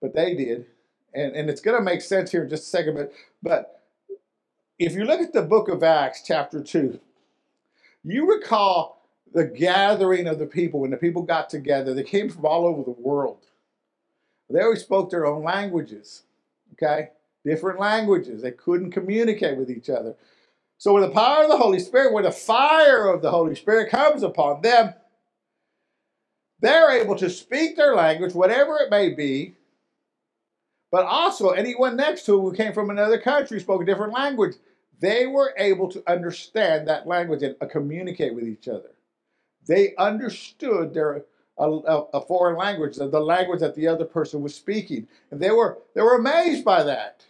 but 0.00 0.14
they 0.14 0.34
did. 0.34 0.66
And, 1.14 1.34
and 1.34 1.50
it's 1.50 1.60
going 1.60 1.76
to 1.76 1.84
make 1.84 2.00
sense 2.00 2.30
here 2.30 2.44
in 2.44 2.48
just 2.48 2.64
a 2.64 2.66
second, 2.66 2.94
but, 2.94 3.12
but 3.42 3.82
if 4.78 4.94
you 4.94 5.04
look 5.04 5.20
at 5.20 5.32
the 5.32 5.42
book 5.42 5.68
of 5.68 5.82
Acts, 5.82 6.22
chapter 6.24 6.62
2, 6.62 6.98
you 8.04 8.28
recall 8.28 9.02
the 9.32 9.44
gathering 9.44 10.26
of 10.26 10.38
the 10.38 10.46
people 10.46 10.80
when 10.80 10.90
the 10.90 10.96
people 10.96 11.22
got 11.22 11.48
together. 11.48 11.94
They 11.94 12.02
came 12.02 12.28
from 12.28 12.44
all 12.44 12.66
over 12.66 12.82
the 12.82 12.90
world. 12.90 13.46
They 14.50 14.60
always 14.60 14.82
spoke 14.82 15.10
their 15.10 15.24
own 15.24 15.42
languages, 15.42 16.24
okay? 16.74 17.10
Different 17.44 17.80
languages. 17.80 18.42
They 18.42 18.50
couldn't 18.50 18.90
communicate 18.90 19.56
with 19.56 19.70
each 19.70 19.88
other. 19.88 20.14
So, 20.82 20.94
when 20.94 21.04
the 21.04 21.10
power 21.10 21.44
of 21.44 21.48
the 21.48 21.56
Holy 21.56 21.78
Spirit, 21.78 22.12
when 22.12 22.24
the 22.24 22.32
fire 22.32 23.06
of 23.06 23.22
the 23.22 23.30
Holy 23.30 23.54
Spirit 23.54 23.88
comes 23.88 24.24
upon 24.24 24.62
them, 24.62 24.92
they're 26.58 27.00
able 27.00 27.14
to 27.18 27.30
speak 27.30 27.76
their 27.76 27.94
language, 27.94 28.34
whatever 28.34 28.78
it 28.78 28.90
may 28.90 29.10
be, 29.10 29.54
but 30.90 31.06
also 31.06 31.50
anyone 31.50 31.94
next 31.94 32.26
to 32.26 32.32
them 32.32 32.40
who 32.40 32.52
came 32.52 32.72
from 32.72 32.90
another 32.90 33.16
country 33.20 33.60
spoke 33.60 33.82
a 33.82 33.84
different 33.84 34.12
language. 34.12 34.56
They 34.98 35.28
were 35.28 35.54
able 35.56 35.88
to 35.88 36.02
understand 36.10 36.88
that 36.88 37.06
language 37.06 37.44
and 37.44 37.54
uh, 37.60 37.66
communicate 37.66 38.34
with 38.34 38.48
each 38.48 38.66
other. 38.66 38.90
They 39.68 39.94
understood 39.98 40.94
their 40.94 41.24
a, 41.58 41.64
a, 41.64 42.26
foreign 42.26 42.56
language, 42.56 42.96
the 42.96 43.06
language 43.06 43.60
that 43.60 43.76
the 43.76 43.86
other 43.86 44.04
person 44.04 44.42
was 44.42 44.56
speaking, 44.56 45.06
and 45.30 45.40
they 45.40 45.52
were 45.52 45.78
they 45.94 46.02
were 46.02 46.16
amazed 46.16 46.64
by 46.64 46.82
that. 46.82 47.24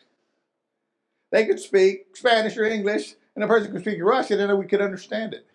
They 1.30 1.44
could 1.44 1.60
speak 1.60 2.16
Spanish 2.16 2.56
or 2.56 2.64
English, 2.64 3.16
and 3.34 3.42
the 3.42 3.46
person 3.46 3.72
could 3.72 3.80
speak 3.80 4.02
Russian, 4.02 4.40
and 4.40 4.58
we 4.58 4.66
could 4.66 4.80
understand 4.80 5.34
it. 5.34 5.46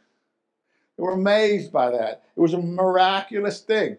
They 0.98 1.04
were 1.04 1.12
amazed 1.12 1.72
by 1.72 1.92
that. 1.92 2.24
It 2.36 2.40
was 2.40 2.54
a 2.54 2.62
miraculous 2.62 3.62
thing. 3.62 3.98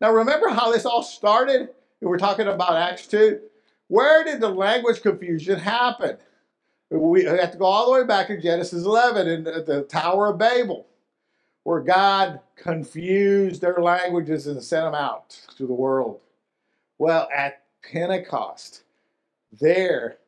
Now, 0.00 0.12
remember 0.12 0.48
how 0.48 0.70
this 0.70 0.84
all 0.84 1.02
started? 1.02 1.70
We're 2.00 2.18
talking 2.18 2.46
about 2.46 2.76
Acts 2.76 3.06
2. 3.06 3.40
Where 3.88 4.22
did 4.24 4.40
the 4.40 4.48
language 4.48 5.00
confusion 5.00 5.58
happen? 5.58 6.18
We 6.90 7.24
have 7.24 7.52
to 7.52 7.58
go 7.58 7.64
all 7.64 7.86
the 7.86 8.00
way 8.00 8.06
back 8.06 8.26
to 8.28 8.40
Genesis 8.40 8.84
11 8.84 9.26
in 9.26 9.44
the 9.44 9.86
Tower 9.88 10.30
of 10.30 10.38
Babel, 10.38 10.86
where 11.62 11.80
God 11.80 12.40
confused 12.54 13.60
their 13.60 13.78
languages 13.78 14.46
and 14.46 14.62
sent 14.62 14.84
them 14.84 14.94
out 14.94 15.30
to 15.56 15.66
the 15.66 15.72
world. 15.72 16.20
Well, 16.98 17.28
at 17.34 17.62
Pentecost, 17.82 18.82
there, 19.58 20.18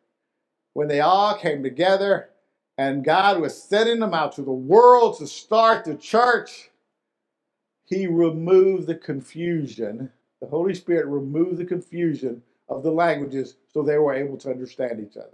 when 0.73 0.89
they 0.89 1.01
all 1.01 1.37
came 1.37 1.63
together 1.63 2.31
and 2.79 3.05
God 3.05 3.41
was 3.41 3.61
sending 3.61 3.99
them 3.99 4.15
out 4.15 4.33
to 4.33 4.43
the 4.43 4.53
world 4.53 5.19
to 5.19 5.27
start 5.27 5.85
the 5.85 5.97
church, 5.97 6.71
He 7.85 8.07
removed 8.07 8.87
the 8.87 8.95
confusion. 8.95 10.11
The 10.41 10.47
Holy 10.47 10.75
Spirit 10.75 11.07
removed 11.07 11.59
the 11.59 11.65
confusion 11.65 12.43
of 12.69 12.85
the 12.85 12.93
languages 12.93 13.57
so 13.73 13.83
they 13.83 13.99
were 13.99 14.15
able 14.15 14.39
to 14.39 14.51
understand 14.51 15.01
each 15.01 15.17
other. 15.17 15.29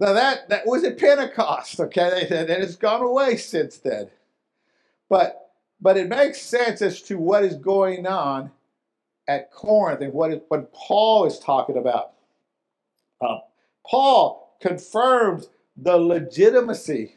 Now 0.00 0.14
that, 0.14 0.48
that 0.48 0.66
was 0.66 0.82
at 0.82 0.98
Pentecost, 0.98 1.78
okay? 1.78 2.26
And 2.30 2.50
it's 2.50 2.76
gone 2.76 3.02
away 3.02 3.36
since 3.36 3.78
then. 3.78 4.08
But 5.08 5.50
but 5.80 5.96
it 5.96 6.08
makes 6.08 6.42
sense 6.42 6.82
as 6.82 7.00
to 7.02 7.16
what 7.16 7.42
is 7.44 7.56
going 7.56 8.06
on 8.06 8.50
at 9.28 9.50
Corinth 9.50 10.02
and 10.02 10.12
what, 10.12 10.32
is, 10.32 10.40
what 10.48 10.72
Paul 10.72 11.24
is 11.24 11.38
talking 11.38 11.78
about. 11.78 12.12
Uh, 13.20 13.38
Paul 13.86 14.56
confirms 14.60 15.48
the 15.82 15.96
legitimacy 15.96 17.16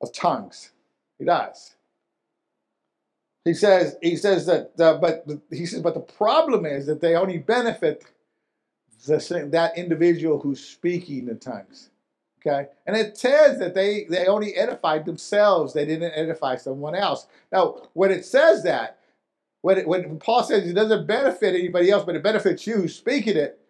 of 0.00 0.12
tongues. 0.12 0.70
He 1.18 1.24
does. 1.24 1.74
He 3.44 3.54
says 3.54 3.96
he 4.00 4.16
says 4.16 4.46
that 4.46 4.72
uh, 4.80 4.98
but 4.98 5.26
he 5.50 5.66
says 5.66 5.82
but 5.82 5.94
the 5.94 6.00
problem 6.00 6.64
is 6.64 6.86
that 6.86 7.00
they 7.00 7.14
only 7.14 7.38
benefit 7.38 8.04
the, 9.06 9.48
that 9.52 9.76
individual 9.76 10.40
who's 10.40 10.64
speaking 10.64 11.28
in 11.28 11.38
tongues. 11.38 11.90
Okay, 12.46 12.68
and 12.86 12.96
it 12.96 13.16
says 13.16 13.58
that 13.58 13.74
they 13.74 14.04
they 14.04 14.26
only 14.26 14.54
edified 14.54 15.04
themselves; 15.04 15.72
they 15.72 15.84
didn't 15.84 16.12
edify 16.14 16.56
someone 16.56 16.94
else. 16.94 17.26
Now, 17.52 17.82
when 17.92 18.10
it 18.10 18.24
says 18.24 18.62
that, 18.64 18.98
when 19.62 19.78
it, 19.78 19.88
when 19.88 20.18
Paul 20.18 20.42
says 20.42 20.66
it 20.68 20.74
doesn't 20.74 21.06
benefit 21.06 21.54
anybody 21.54 21.90
else, 21.90 22.04
but 22.04 22.16
it 22.16 22.22
benefits 22.22 22.66
you 22.66 22.88
speaking 22.88 23.36
it, 23.36 23.60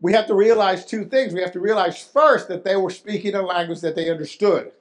we 0.00 0.12
have 0.12 0.26
to 0.28 0.34
realize 0.34 0.84
two 0.84 1.04
things. 1.04 1.34
We 1.34 1.42
have 1.42 1.52
to 1.52 1.60
realize 1.60 2.02
first 2.02 2.48
that 2.48 2.64
they 2.64 2.76
were 2.76 2.90
speaking 2.90 3.34
a 3.34 3.42
language 3.42 3.80
that 3.80 3.94
they 3.94 4.10
understood. 4.10 4.72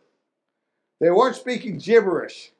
They 0.99 1.11
weren't 1.11 1.35
speaking 1.35 1.77
gibberish 1.77 2.51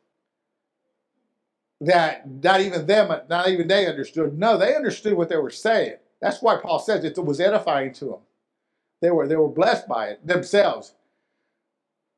that 1.81 2.29
not 2.29 2.61
even 2.61 2.85
them, 2.85 3.13
not 3.29 3.47
even 3.49 3.67
they 3.67 3.87
understood. 3.87 4.37
No, 4.37 4.57
they 4.57 4.75
understood 4.75 5.13
what 5.13 5.29
they 5.29 5.37
were 5.37 5.49
saying. 5.49 5.95
That's 6.21 6.41
why 6.41 6.57
Paul 6.57 6.79
says 6.79 7.05
it 7.05 7.17
was 7.23 7.39
edifying 7.39 7.93
to 7.93 8.05
them. 8.05 8.19
They 9.01 9.11
were 9.11 9.27
they 9.27 9.37
were 9.37 9.47
blessed 9.47 9.87
by 9.87 10.09
it 10.09 10.27
themselves. 10.27 10.93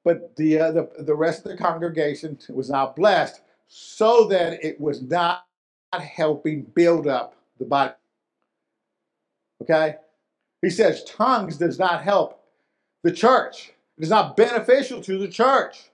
But 0.03 0.35
the 0.35 0.59
uh, 0.59 0.71
the, 0.71 0.89
the 0.99 1.15
rest 1.15 1.45
of 1.45 1.51
the 1.51 1.57
congregation 1.57 2.39
was 2.49 2.71
not 2.71 2.95
blessed, 2.95 3.41
so 3.67 4.27
that 4.29 4.63
it 4.63 4.81
was 4.81 5.03
not 5.03 5.45
helping 5.93 6.63
build 6.63 7.07
up 7.07 7.35
the 7.59 7.65
body. 7.65 7.93
Okay? 9.61 9.97
He 10.61 10.69
says 10.69 11.03
tongues 11.03 11.57
does 11.57 11.79
not 11.79 12.03
help 12.03 12.43
the 13.03 13.11
church. 13.11 13.71
It 13.97 14.03
is 14.03 14.09
not 14.09 14.37
beneficial 14.37 15.01
to 15.01 15.17
the 15.17 15.27
church. 15.27 15.89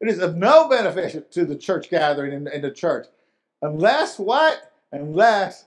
It 0.00 0.08
is 0.08 0.18
of 0.18 0.36
no 0.36 0.68
benefit 0.68 1.30
to 1.32 1.44
the 1.44 1.56
church 1.56 1.90
gathering 1.90 2.32
in, 2.32 2.62
the 2.62 2.70
church. 2.70 3.06
Unless 3.62 4.18
what? 4.18 4.72
Unless 4.92 5.64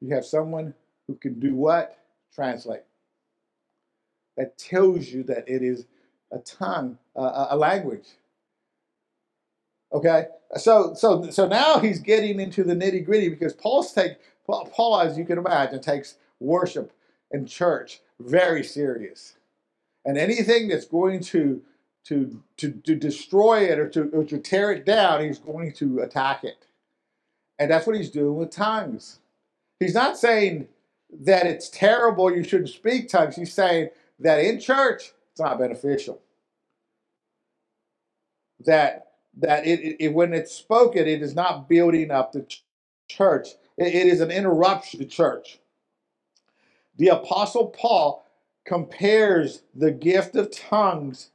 you 0.00 0.14
have 0.14 0.24
someone 0.24 0.74
who 1.06 1.14
can 1.14 1.38
do 1.38 1.54
what? 1.54 1.98
Translate. 2.34 2.82
That 4.36 4.56
tells 4.58 5.08
you 5.08 5.22
that 5.24 5.48
it 5.48 5.62
is 5.62 5.86
a 6.32 6.38
tongue, 6.38 6.98
uh, 7.14 7.48
a 7.50 7.56
language. 7.56 8.06
Okay, 9.92 10.26
so 10.56 10.94
so 10.94 11.28
so 11.30 11.46
now 11.46 11.78
he's 11.78 11.98
getting 11.98 12.40
into 12.40 12.64
the 12.64 12.74
nitty 12.74 13.04
gritty 13.04 13.28
because 13.28 13.52
Paul's 13.52 13.92
take 13.92 14.12
Paul, 14.46 14.98
as 14.98 15.18
you 15.18 15.24
can 15.26 15.38
imagine, 15.38 15.80
takes 15.80 16.16
worship 16.40 16.92
and 17.32 17.48
church 17.48 18.00
very 18.20 18.64
serious. 18.64 19.34
And 20.04 20.18
anything 20.18 20.68
that's 20.68 20.86
going 20.86 21.20
to 21.24 21.62
to 22.06 22.42
to, 22.58 22.70
to 22.72 22.96
destroy 22.96 23.62
it 23.70 23.78
or 23.78 23.88
to, 23.90 24.10
or 24.10 24.24
to 24.24 24.38
tear 24.38 24.72
it 24.72 24.86
down, 24.86 25.24
he's 25.24 25.38
going 25.38 25.72
to 25.74 26.00
attack 26.00 26.44
it. 26.44 26.66
And 27.58 27.70
that's 27.70 27.86
what 27.86 27.96
he's 27.96 28.10
doing 28.10 28.36
with 28.36 28.50
tongues. 28.50 29.20
He's 29.80 29.94
not 29.94 30.18
saying 30.18 30.68
that 31.22 31.46
it's 31.46 31.68
terrible, 31.70 32.34
you 32.34 32.44
shouldn't 32.44 32.70
speak 32.70 33.08
tongues. 33.08 33.36
He's 33.36 33.52
saying 33.54 33.90
that 34.20 34.40
in 34.40 34.60
church, 34.60 35.12
it's 35.32 35.40
not 35.40 35.58
beneficial. 35.58 36.20
That 38.66 39.08
that 39.38 39.66
it, 39.66 39.96
it, 40.00 40.14
when 40.14 40.34
it's 40.34 40.52
spoken, 40.54 41.08
it 41.08 41.22
is 41.22 41.34
not 41.34 41.68
building 41.68 42.10
up 42.12 42.32
the 42.32 42.42
ch- 42.42 42.64
church. 43.08 43.50
It- 43.78 43.94
it 43.94 44.08
is 44.08 44.20
an 44.22 44.30
interruption 44.32 45.00
to 45.00 45.06
church. 45.06 45.60
The 47.02 47.08
Apostle 47.08 47.66
Paul 47.66 48.24
compares 48.64 49.64
the 49.74 49.90
gift 49.90 50.36
of 50.36 50.52
tongues 50.52 51.30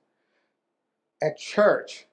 at 1.21 1.37
church 1.37 2.05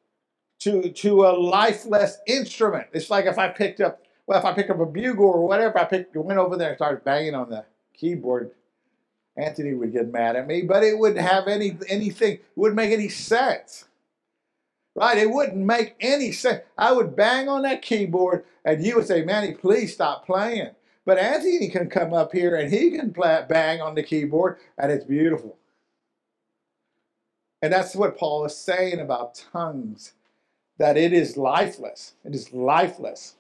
to, 0.59 0.90
to 0.90 1.27
a 1.27 1.38
lifeless 1.38 2.19
instrument. 2.27 2.88
It's 2.93 3.11
like 3.11 3.27
if 3.27 3.38
I 3.38 3.47
picked 3.47 3.81
up, 3.81 4.03
well, 4.27 4.40
if 4.40 4.45
I 4.45 4.55
picked 4.55 4.71
up 4.71 4.81
a 4.81 4.87
bugle 4.87 5.27
or 5.27 5.47
whatever, 5.47 5.79
I 5.79 5.85
picked, 5.85 6.17
went 6.17 6.40
over 6.40 6.57
there 6.57 6.71
and 6.71 6.79
started 6.79 7.05
banging 7.05 7.37
on 7.37 7.49
the 7.49 7.64
keyboard. 7.97 8.51
Anthony 9.37 9.73
would 9.73 9.93
get 9.93 10.11
mad 10.11 10.35
at 10.35 10.49
me, 10.49 10.62
but 10.62 10.83
it 10.83 10.99
wouldn't 10.99 11.25
have 11.25 11.47
any 11.47 11.79
anything. 11.88 12.33
It 12.33 12.45
wouldn't 12.57 12.77
make 12.77 12.90
any 12.90 13.09
sense, 13.09 13.85
right? 14.97 15.17
It 15.17 15.31
wouldn't 15.31 15.64
make 15.64 15.95
any 16.01 16.33
sense. 16.33 16.62
I 16.77 16.90
would 16.90 17.14
bang 17.14 17.49
on 17.49 17.62
that 17.62 17.83
keyboard, 17.83 18.47
and 18.64 18.85
you 18.85 18.97
would 18.97 19.07
say, 19.07 19.23
"Manny, 19.23 19.53
please 19.53 19.95
stop 19.95 20.27
playing." 20.27 20.71
But 21.07 21.19
Anthony 21.19 21.69
can 21.69 21.90
come 21.90 22.14
up 22.14 22.33
here 22.33 22.57
and 22.57 22.73
he 22.73 22.90
can 22.90 23.12
play, 23.12 23.45
bang 23.49 23.81
on 23.81 23.95
the 23.95 24.03
keyboard, 24.03 24.59
and 24.79 24.90
it's 24.90 25.05
beautiful. 25.05 25.59
And 27.61 27.73
that's 27.73 27.95
what 27.95 28.17
Paul 28.17 28.45
is 28.45 28.57
saying 28.57 29.01
about 29.01 29.43
tongues, 29.53 30.12
that 30.79 30.97
it 30.97 31.12
is 31.12 31.37
lifeless. 31.37 32.14
It 32.25 32.35
is 32.35 32.53
lifeless. 32.53 33.37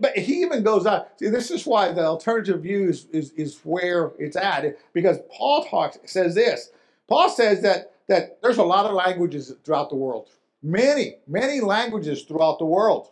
But 0.00 0.16
he 0.16 0.42
even 0.42 0.62
goes 0.62 0.86
on. 0.86 1.04
See, 1.18 1.28
this 1.28 1.50
is 1.50 1.66
why 1.66 1.92
the 1.92 2.04
alternative 2.04 2.62
view 2.62 2.88
is, 2.88 3.06
is, 3.12 3.32
is 3.32 3.60
where 3.64 4.12
it's 4.18 4.36
at, 4.36 4.76
because 4.92 5.18
Paul 5.30 5.64
talks 5.64 5.98
says 6.06 6.34
this. 6.34 6.70
Paul 7.06 7.28
says 7.28 7.60
that 7.62 7.92
that 8.08 8.38
there's 8.42 8.58
a 8.58 8.62
lot 8.64 8.86
of 8.86 8.92
languages 8.92 9.52
throughout 9.64 9.90
the 9.90 9.96
world. 9.96 10.28
Many, 10.62 11.16
many 11.26 11.60
languages 11.60 12.22
throughout 12.22 12.58
the 12.58 12.64
world. 12.64 13.10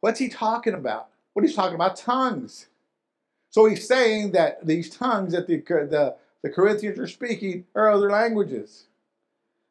What's 0.00 0.18
he 0.18 0.28
talking 0.28 0.74
about? 0.74 1.08
What 1.32 1.44
he's 1.44 1.54
talking 1.54 1.74
about? 1.74 1.96
Tongues. 1.96 2.66
So 3.50 3.66
he's 3.66 3.86
saying 3.86 4.32
that 4.32 4.66
these 4.66 4.90
tongues 4.90 5.32
that 5.32 5.46
the, 5.46 5.56
the, 5.56 6.16
the 6.42 6.50
Corinthians 6.50 6.98
are 6.98 7.06
speaking 7.06 7.66
are 7.74 7.90
other 7.90 8.10
languages. 8.10 8.86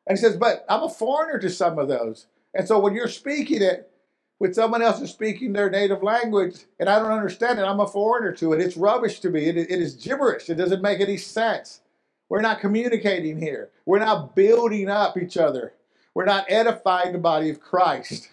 And 0.07 0.17
he 0.17 0.21
says, 0.21 0.37
but 0.37 0.65
I'm 0.69 0.83
a 0.83 0.89
foreigner 0.89 1.39
to 1.39 1.49
some 1.49 1.79
of 1.79 1.87
those. 1.87 2.27
And 2.53 2.67
so 2.67 2.79
when 2.79 2.93
you're 2.93 3.07
speaking 3.07 3.61
it, 3.61 3.91
when 4.39 4.53
someone 4.53 4.81
else 4.81 4.99
is 5.01 5.11
speaking 5.11 5.53
their 5.53 5.69
native 5.69 6.01
language 6.01 6.65
and 6.79 6.89
I 6.89 6.97
don't 6.97 7.11
understand 7.11 7.59
it, 7.59 7.63
I'm 7.63 7.79
a 7.79 7.87
foreigner 7.87 8.33
to 8.33 8.53
it. 8.53 8.61
It's 8.61 8.75
rubbish 8.75 9.19
to 9.19 9.29
me. 9.29 9.45
It, 9.45 9.57
it 9.57 9.69
is 9.69 9.95
gibberish. 9.95 10.49
It 10.49 10.55
doesn't 10.55 10.81
make 10.81 10.99
any 10.99 11.17
sense. 11.17 11.81
We're 12.27 12.41
not 12.41 12.59
communicating 12.59 13.39
here. 13.39 13.69
We're 13.85 13.99
not 13.99 14.35
building 14.35 14.89
up 14.89 15.17
each 15.17 15.37
other. 15.37 15.73
We're 16.15 16.25
not 16.25 16.45
edifying 16.49 17.13
the 17.13 17.19
body 17.19 17.49
of 17.49 17.59
Christ. 17.59 18.29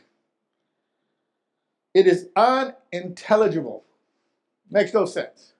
It 1.94 2.06
is 2.06 2.28
unintelligible. 2.36 3.84
Makes 4.70 4.94
no 4.94 5.06
sense. 5.06 5.54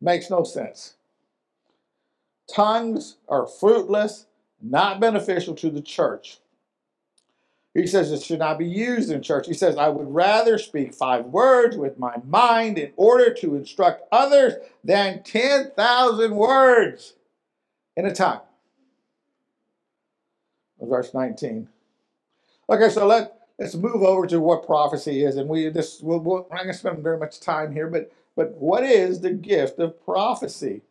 Makes 0.00 0.30
no 0.30 0.42
sense. 0.42 0.94
Tongues 2.52 3.16
are 3.28 3.46
fruitless, 3.46 4.26
not 4.60 5.00
beneficial 5.00 5.54
to 5.56 5.70
the 5.70 5.80
church. 5.80 6.38
He 7.74 7.86
says 7.86 8.12
it 8.12 8.22
should 8.22 8.40
not 8.40 8.58
be 8.58 8.66
used 8.66 9.10
in 9.10 9.22
church. 9.22 9.46
He 9.46 9.54
says, 9.54 9.78
I 9.78 9.88
would 9.88 10.12
rather 10.12 10.58
speak 10.58 10.92
five 10.92 11.26
words 11.26 11.76
with 11.76 11.98
my 11.98 12.16
mind 12.26 12.78
in 12.78 12.92
order 12.96 13.32
to 13.34 13.56
instruct 13.56 14.02
others 14.12 14.54
than 14.84 15.22
10,000 15.22 16.36
words 16.36 17.14
in 17.96 18.04
a 18.04 18.14
tongue. 18.14 18.40
Verse 20.80 21.14
19. 21.14 21.68
Okay, 22.68 22.90
so 22.90 23.06
let, 23.06 23.41
let's 23.58 23.74
move 23.74 24.02
over 24.02 24.26
to 24.26 24.40
what 24.40 24.66
prophecy 24.66 25.24
is. 25.24 25.36
And 25.36 25.48
we 25.48 25.68
this 25.68 26.00
we'll, 26.00 26.20
we'll, 26.20 26.46
I'm 26.50 26.56
not 26.56 26.62
going 26.64 26.72
to 26.72 26.74
spend 26.74 27.02
very 27.02 27.18
much 27.18 27.40
time 27.40 27.72
here, 27.72 27.88
but 27.88 28.12
but 28.34 28.52
what 28.52 28.82
is 28.84 29.20
the 29.20 29.32
gift 29.32 29.78
of 29.78 30.02
prophecy? 30.04 30.82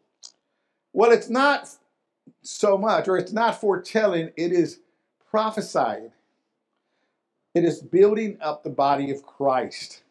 Well, 0.93 1.11
it's 1.11 1.29
not 1.29 1.69
so 2.43 2.77
much, 2.77 3.07
or 3.07 3.17
it's 3.17 3.31
not 3.31 3.59
foretelling, 3.59 4.31
it 4.35 4.51
is 4.51 4.79
prophesying. 5.29 6.11
It 7.53 7.63
is 7.65 7.81
building 7.81 8.37
up 8.41 8.63
the 8.63 8.69
body 8.69 9.11
of 9.11 9.23
Christ. 9.23 10.03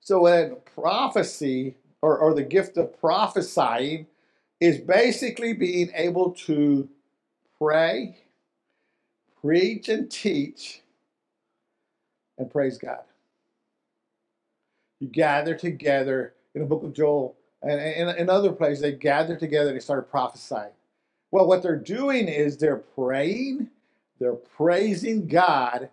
So, 0.00 0.22
when 0.22 0.56
prophecy 0.74 1.76
or, 2.00 2.18
or 2.18 2.34
the 2.34 2.42
gift 2.42 2.76
of 2.76 2.98
prophesying 3.00 4.06
is 4.60 4.78
basically 4.78 5.52
being 5.52 5.90
able 5.94 6.32
to 6.32 6.88
pray, 7.60 8.18
preach, 9.48 9.88
and 9.88 10.10
teach, 10.10 10.82
and 12.36 12.50
praise 12.50 12.76
God. 12.76 13.00
You 15.00 15.08
gather 15.08 15.54
together 15.54 16.34
in 16.54 16.60
the 16.60 16.66
book 16.66 16.82
of 16.82 16.92
Joel 16.92 17.34
and 17.62 17.80
in, 17.80 18.28
other 18.28 18.52
places, 18.52 18.82
they 18.82 18.92
gather 18.92 19.36
together 19.36 19.70
and 19.70 19.76
they 19.76 19.82
start 19.82 20.10
prophesying. 20.10 20.72
Well, 21.30 21.46
what 21.46 21.62
they're 21.62 21.76
doing 21.76 22.28
is 22.28 22.58
they're 22.58 22.76
praying, 22.76 23.70
they're 24.20 24.34
praising 24.34 25.26
God, 25.26 25.88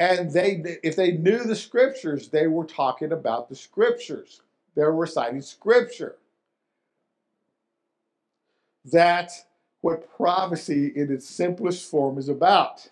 and 0.00 0.32
they 0.32 0.78
if 0.82 0.96
they 0.96 1.12
knew 1.12 1.44
the 1.44 1.54
scriptures, 1.54 2.26
they 2.26 2.48
were 2.48 2.66
talking 2.66 3.12
about 3.12 3.48
the 3.48 3.54
scriptures. 3.54 4.40
They 4.74 4.82
were 4.82 4.96
reciting 4.96 5.42
scripture. 5.42 6.16
That's 8.84 9.44
what 9.80 10.12
prophecy 10.16 10.92
in 10.96 11.12
its 11.12 11.28
simplest 11.28 11.88
form 11.88 12.18
is 12.18 12.28
about. 12.28 12.88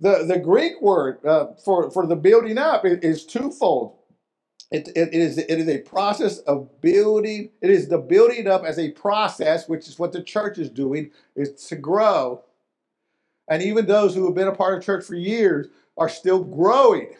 The, 0.00 0.24
the 0.24 0.38
Greek 0.38 0.80
word 0.80 1.24
uh, 1.24 1.48
for, 1.64 1.90
for 1.90 2.06
the 2.06 2.16
building 2.16 2.58
up 2.58 2.84
is 2.84 3.26
twofold. 3.26 3.96
It, 4.70 4.88
it, 4.94 5.14
is, 5.14 5.38
it 5.38 5.50
is 5.50 5.68
a 5.68 5.78
process 5.78 6.38
of 6.40 6.80
building, 6.82 7.50
it 7.62 7.70
is 7.70 7.88
the 7.88 7.98
building 7.98 8.46
up 8.46 8.64
as 8.64 8.78
a 8.78 8.90
process, 8.90 9.66
which 9.66 9.88
is 9.88 9.98
what 9.98 10.12
the 10.12 10.22
church 10.22 10.58
is 10.58 10.68
doing, 10.68 11.10
is 11.34 11.66
to 11.66 11.76
grow. 11.76 12.44
And 13.48 13.62
even 13.62 13.86
those 13.86 14.14
who 14.14 14.26
have 14.26 14.34
been 14.34 14.48
a 14.48 14.54
part 14.54 14.76
of 14.76 14.84
church 14.84 15.06
for 15.06 15.14
years 15.14 15.68
are 15.96 16.10
still 16.10 16.44
growing 16.44 17.14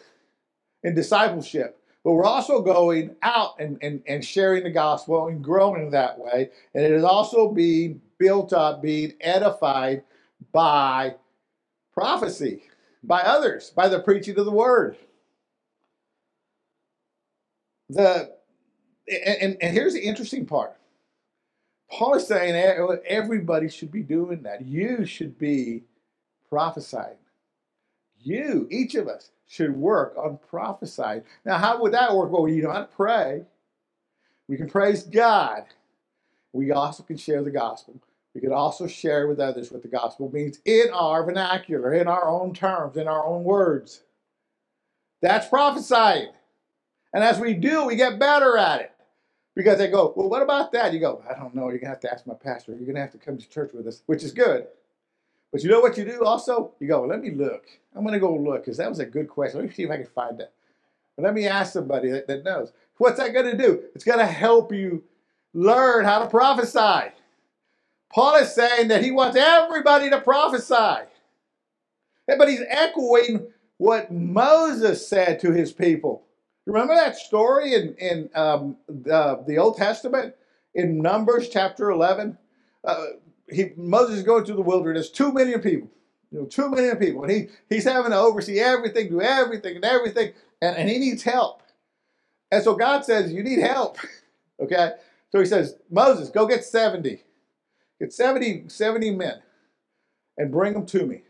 in 0.82 0.94
discipleship. 0.94 1.80
But 2.04 2.12
we're 2.12 2.24
also 2.24 2.62
going 2.62 3.16
out 3.22 3.58
and, 3.58 3.78
and, 3.82 4.02
and 4.06 4.24
sharing 4.24 4.62
the 4.62 4.70
gospel 4.70 5.26
and 5.28 5.42
growing 5.42 5.90
that 5.90 6.18
way. 6.18 6.50
And 6.74 6.84
it 6.84 6.92
is 6.92 7.02
also 7.04 7.50
being 7.50 8.00
built 8.18 8.52
up, 8.52 8.82
being 8.82 9.14
edified 9.20 10.04
by 10.52 11.16
prophecy, 11.92 12.62
by 13.02 13.20
others, 13.20 13.70
by 13.70 13.88
the 13.88 14.00
preaching 14.00 14.38
of 14.38 14.44
the 14.44 14.52
word. 14.52 14.96
The 17.90 18.36
and, 19.08 19.56
and 19.62 19.72
here's 19.72 19.94
the 19.94 20.02
interesting 20.02 20.44
part. 20.44 20.76
Paul 21.90 22.14
is 22.14 22.26
saying 22.26 22.54
everybody 23.06 23.68
should 23.70 23.90
be 23.90 24.02
doing 24.02 24.42
that. 24.42 24.66
You 24.66 25.06
should 25.06 25.38
be 25.38 25.84
prophesying. 26.50 27.16
You, 28.20 28.68
each 28.70 28.94
of 28.94 29.08
us, 29.08 29.30
should 29.46 29.74
work 29.74 30.14
on 30.18 30.38
prophesying. 30.50 31.22
Now, 31.46 31.56
how 31.56 31.80
would 31.80 31.92
that 31.92 32.14
work? 32.14 32.30
Well, 32.30 32.48
you 32.48 32.62
know 32.62 32.72
how 32.72 32.80
to 32.80 32.88
pray. 32.94 33.44
We 34.46 34.58
can 34.58 34.68
praise 34.68 35.02
God. 35.02 35.64
We 36.52 36.70
also 36.72 37.02
can 37.02 37.16
share 37.16 37.42
the 37.42 37.50
gospel. 37.50 37.94
We 38.34 38.40
can 38.40 38.52
also 38.52 38.86
share 38.86 39.26
with 39.26 39.40
others 39.40 39.72
what 39.72 39.82
the 39.82 39.88
gospel 39.88 40.30
means 40.32 40.60
in 40.64 40.86
our 40.92 41.24
vernacular, 41.24 41.94
in 41.94 42.06
our 42.06 42.28
own 42.28 42.54
terms, 42.54 42.96
in 42.96 43.08
our 43.08 43.24
own 43.24 43.42
words. 43.42 44.02
That's 45.20 45.48
prophesying. 45.48 46.28
And 47.12 47.24
as 47.24 47.40
we 47.40 47.54
do, 47.54 47.84
we 47.84 47.96
get 47.96 48.18
better 48.18 48.56
at 48.56 48.82
it. 48.82 48.92
Because 49.56 49.78
they 49.78 49.88
go, 49.88 50.12
well, 50.14 50.28
what 50.28 50.42
about 50.42 50.70
that? 50.72 50.92
You 50.92 51.00
go, 51.00 51.20
I 51.28 51.36
don't 51.36 51.52
know. 51.52 51.62
You're 51.62 51.78
going 51.78 51.80
to 51.80 51.88
have 51.88 52.00
to 52.00 52.12
ask 52.12 52.26
my 52.26 52.34
pastor. 52.34 52.72
You're 52.72 52.82
going 52.82 52.94
to 52.94 53.00
have 53.00 53.10
to 53.12 53.18
come 53.18 53.36
to 53.38 53.48
church 53.48 53.72
with 53.72 53.88
us, 53.88 54.02
which 54.06 54.22
is 54.22 54.30
good. 54.30 54.68
But 55.50 55.64
you 55.64 55.70
know 55.70 55.80
what 55.80 55.98
you 55.98 56.04
do 56.04 56.22
also? 56.22 56.72
You 56.78 56.86
go, 56.86 57.04
let 57.04 57.20
me 57.20 57.32
look. 57.32 57.64
I'm 57.96 58.02
going 58.02 58.12
to 58.12 58.20
go 58.20 58.36
look 58.36 58.64
because 58.64 58.76
that 58.76 58.88
was 58.88 59.00
a 59.00 59.06
good 59.06 59.28
question. 59.28 59.58
Let 59.58 59.68
me 59.68 59.74
see 59.74 59.82
if 59.82 59.90
I 59.90 59.96
can 59.96 60.06
find 60.06 60.38
that. 60.38 60.52
And 61.16 61.24
let 61.24 61.34
me 61.34 61.48
ask 61.48 61.72
somebody 61.72 62.10
that, 62.10 62.28
that 62.28 62.44
knows. 62.44 62.72
What's 62.98 63.18
that 63.18 63.32
going 63.32 63.50
to 63.50 63.56
do? 63.56 63.82
It's 63.96 64.04
going 64.04 64.20
to 64.20 64.26
help 64.26 64.72
you 64.72 65.02
learn 65.54 66.04
how 66.04 66.20
to 66.20 66.28
prophesy. 66.28 67.12
Paul 68.12 68.36
is 68.36 68.54
saying 68.54 68.88
that 68.88 69.04
he 69.04 69.10
wants 69.10 69.36
everybody 69.36 70.10
to 70.10 70.20
prophesy. 70.20 71.04
But 72.26 72.48
he's 72.48 72.62
echoing 72.68 73.48
what 73.78 74.12
Moses 74.12 75.06
said 75.06 75.40
to 75.40 75.52
his 75.52 75.72
people. 75.72 76.24
Remember 76.66 76.94
that 76.94 77.16
story 77.16 77.74
in, 77.74 77.94
in 77.94 78.28
um, 78.34 78.76
the, 78.88 79.42
the 79.46 79.56
Old 79.56 79.76
Testament 79.76 80.34
in 80.74 80.98
Numbers 80.98 81.48
chapter 81.48 81.90
11? 81.90 82.36
Uh, 82.84 83.04
he, 83.50 83.70
Moses 83.76 84.18
is 84.18 84.22
going 84.22 84.44
through 84.44 84.56
the 84.56 84.62
wilderness, 84.62 85.10
two 85.10 85.32
million 85.32 85.60
people, 85.60 85.90
you 86.30 86.40
know, 86.40 86.44
two 86.44 86.68
million 86.68 86.96
people, 86.96 87.22
and 87.22 87.32
he, 87.32 87.48
he's 87.70 87.84
having 87.84 88.10
to 88.10 88.18
oversee 88.18 88.60
everything, 88.60 89.08
do 89.08 89.22
everything 89.22 89.76
and 89.76 89.84
everything, 89.84 90.32
and, 90.60 90.76
and 90.76 90.90
he 90.90 90.98
needs 90.98 91.22
help. 91.22 91.62
And 92.50 92.62
so 92.62 92.74
God 92.74 93.04
says, 93.04 93.32
You 93.32 93.42
need 93.42 93.60
help. 93.60 93.96
okay? 94.60 94.92
So 95.30 95.40
he 95.40 95.46
says, 95.46 95.76
Moses, 95.90 96.28
go 96.28 96.46
get 96.46 96.64
70. 96.64 97.22
Get 98.00 98.12
70, 98.12 98.68
70 98.68 99.10
men. 99.12 99.40
and 100.38 100.50
bring 100.52 100.72
them 100.74 100.86
to 100.86 101.06
me. 101.06 101.22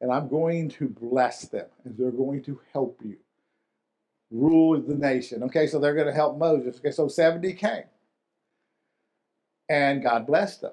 And 0.00 0.12
I'm 0.12 0.28
going 0.28 0.68
to 0.70 0.88
bless 0.88 1.42
them, 1.42 1.66
and 1.84 1.96
they're 1.96 2.10
going 2.12 2.42
to 2.44 2.60
help 2.72 3.00
you 3.04 3.16
rule 4.30 4.80
the 4.80 4.94
nation. 4.96 5.42
Okay, 5.44 5.66
so 5.66 5.78
they're 5.78 5.94
going 5.94 6.06
to 6.08 6.12
help 6.14 6.38
Moses. 6.38 6.78
Okay, 6.78 6.92
so 6.92 7.08
70 7.08 7.54
came. 7.54 7.84
And 9.70 10.02
God 10.02 10.26
blessed 10.26 10.62
them. 10.62 10.72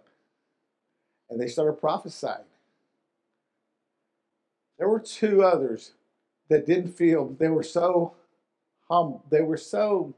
And 1.29 1.39
they 1.41 1.47
started 1.47 1.73
prophesying. 1.73 2.45
There 4.79 4.89
were 4.89 4.99
two 4.99 5.43
others 5.43 5.93
that 6.49 6.65
didn't 6.67 6.93
feel, 6.93 7.29
they 7.39 7.49
were 7.49 7.63
so 7.63 8.15
hum, 8.89 9.19
they 9.31 9.41
were 9.41 9.57
so 9.57 10.15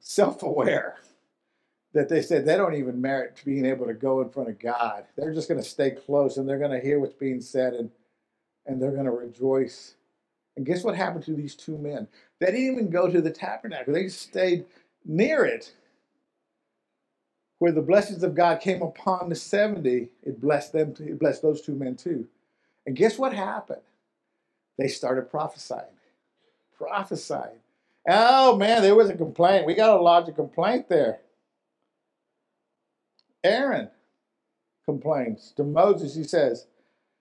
self 0.00 0.42
aware 0.42 0.98
that 1.92 2.08
they 2.08 2.22
said 2.22 2.44
they 2.44 2.56
don't 2.56 2.74
even 2.74 3.00
merit 3.00 3.40
being 3.44 3.64
able 3.64 3.86
to 3.86 3.94
go 3.94 4.20
in 4.20 4.30
front 4.30 4.48
of 4.48 4.58
God. 4.58 5.04
They're 5.16 5.34
just 5.34 5.48
going 5.48 5.60
to 5.60 5.68
stay 5.68 5.90
close 5.90 6.36
and 6.36 6.48
they're 6.48 6.58
going 6.58 6.70
to 6.70 6.80
hear 6.80 7.00
what's 7.00 7.14
being 7.14 7.40
said 7.40 7.74
and, 7.74 7.90
and 8.66 8.80
they're 8.80 8.92
going 8.92 9.06
to 9.06 9.10
rejoice. 9.10 9.94
And 10.56 10.66
guess 10.66 10.84
what 10.84 10.96
happened 10.96 11.24
to 11.24 11.34
these 11.34 11.54
two 11.54 11.78
men? 11.78 12.06
They 12.38 12.46
didn't 12.46 12.72
even 12.72 12.90
go 12.90 13.10
to 13.10 13.20
the 13.20 13.30
tabernacle, 13.30 13.94
they 13.94 14.04
just 14.04 14.22
stayed 14.22 14.66
near 15.04 15.44
it. 15.44 15.72
Where 17.58 17.72
the 17.72 17.82
blessings 17.82 18.22
of 18.22 18.34
God 18.34 18.60
came 18.60 18.80
upon 18.80 19.28
the 19.28 19.34
70, 19.34 20.08
it 20.22 20.40
blessed 20.40 20.72
them, 20.72 20.94
it 20.98 21.18
blessed 21.18 21.42
those 21.42 21.60
two 21.60 21.74
men 21.74 21.94
too. 21.94 22.26
And 22.86 22.96
guess 22.96 23.18
what 23.18 23.34
happened? 23.34 23.82
They 24.78 24.88
started 24.88 25.30
prophesying. 25.30 25.82
Prophesying. 26.78 27.58
Oh 28.08 28.56
man, 28.56 28.80
there 28.80 28.94
was 28.94 29.10
a 29.10 29.16
complaint. 29.16 29.66
We 29.66 29.74
got 29.74 29.98
a 29.98 30.00
lodge 30.00 30.28
a 30.28 30.32
complaint 30.32 30.88
there. 30.88 31.20
Aaron 33.44 33.90
complains 34.84 35.52
to 35.56 35.64
Moses. 35.64 36.14
He 36.14 36.24
says, 36.24 36.66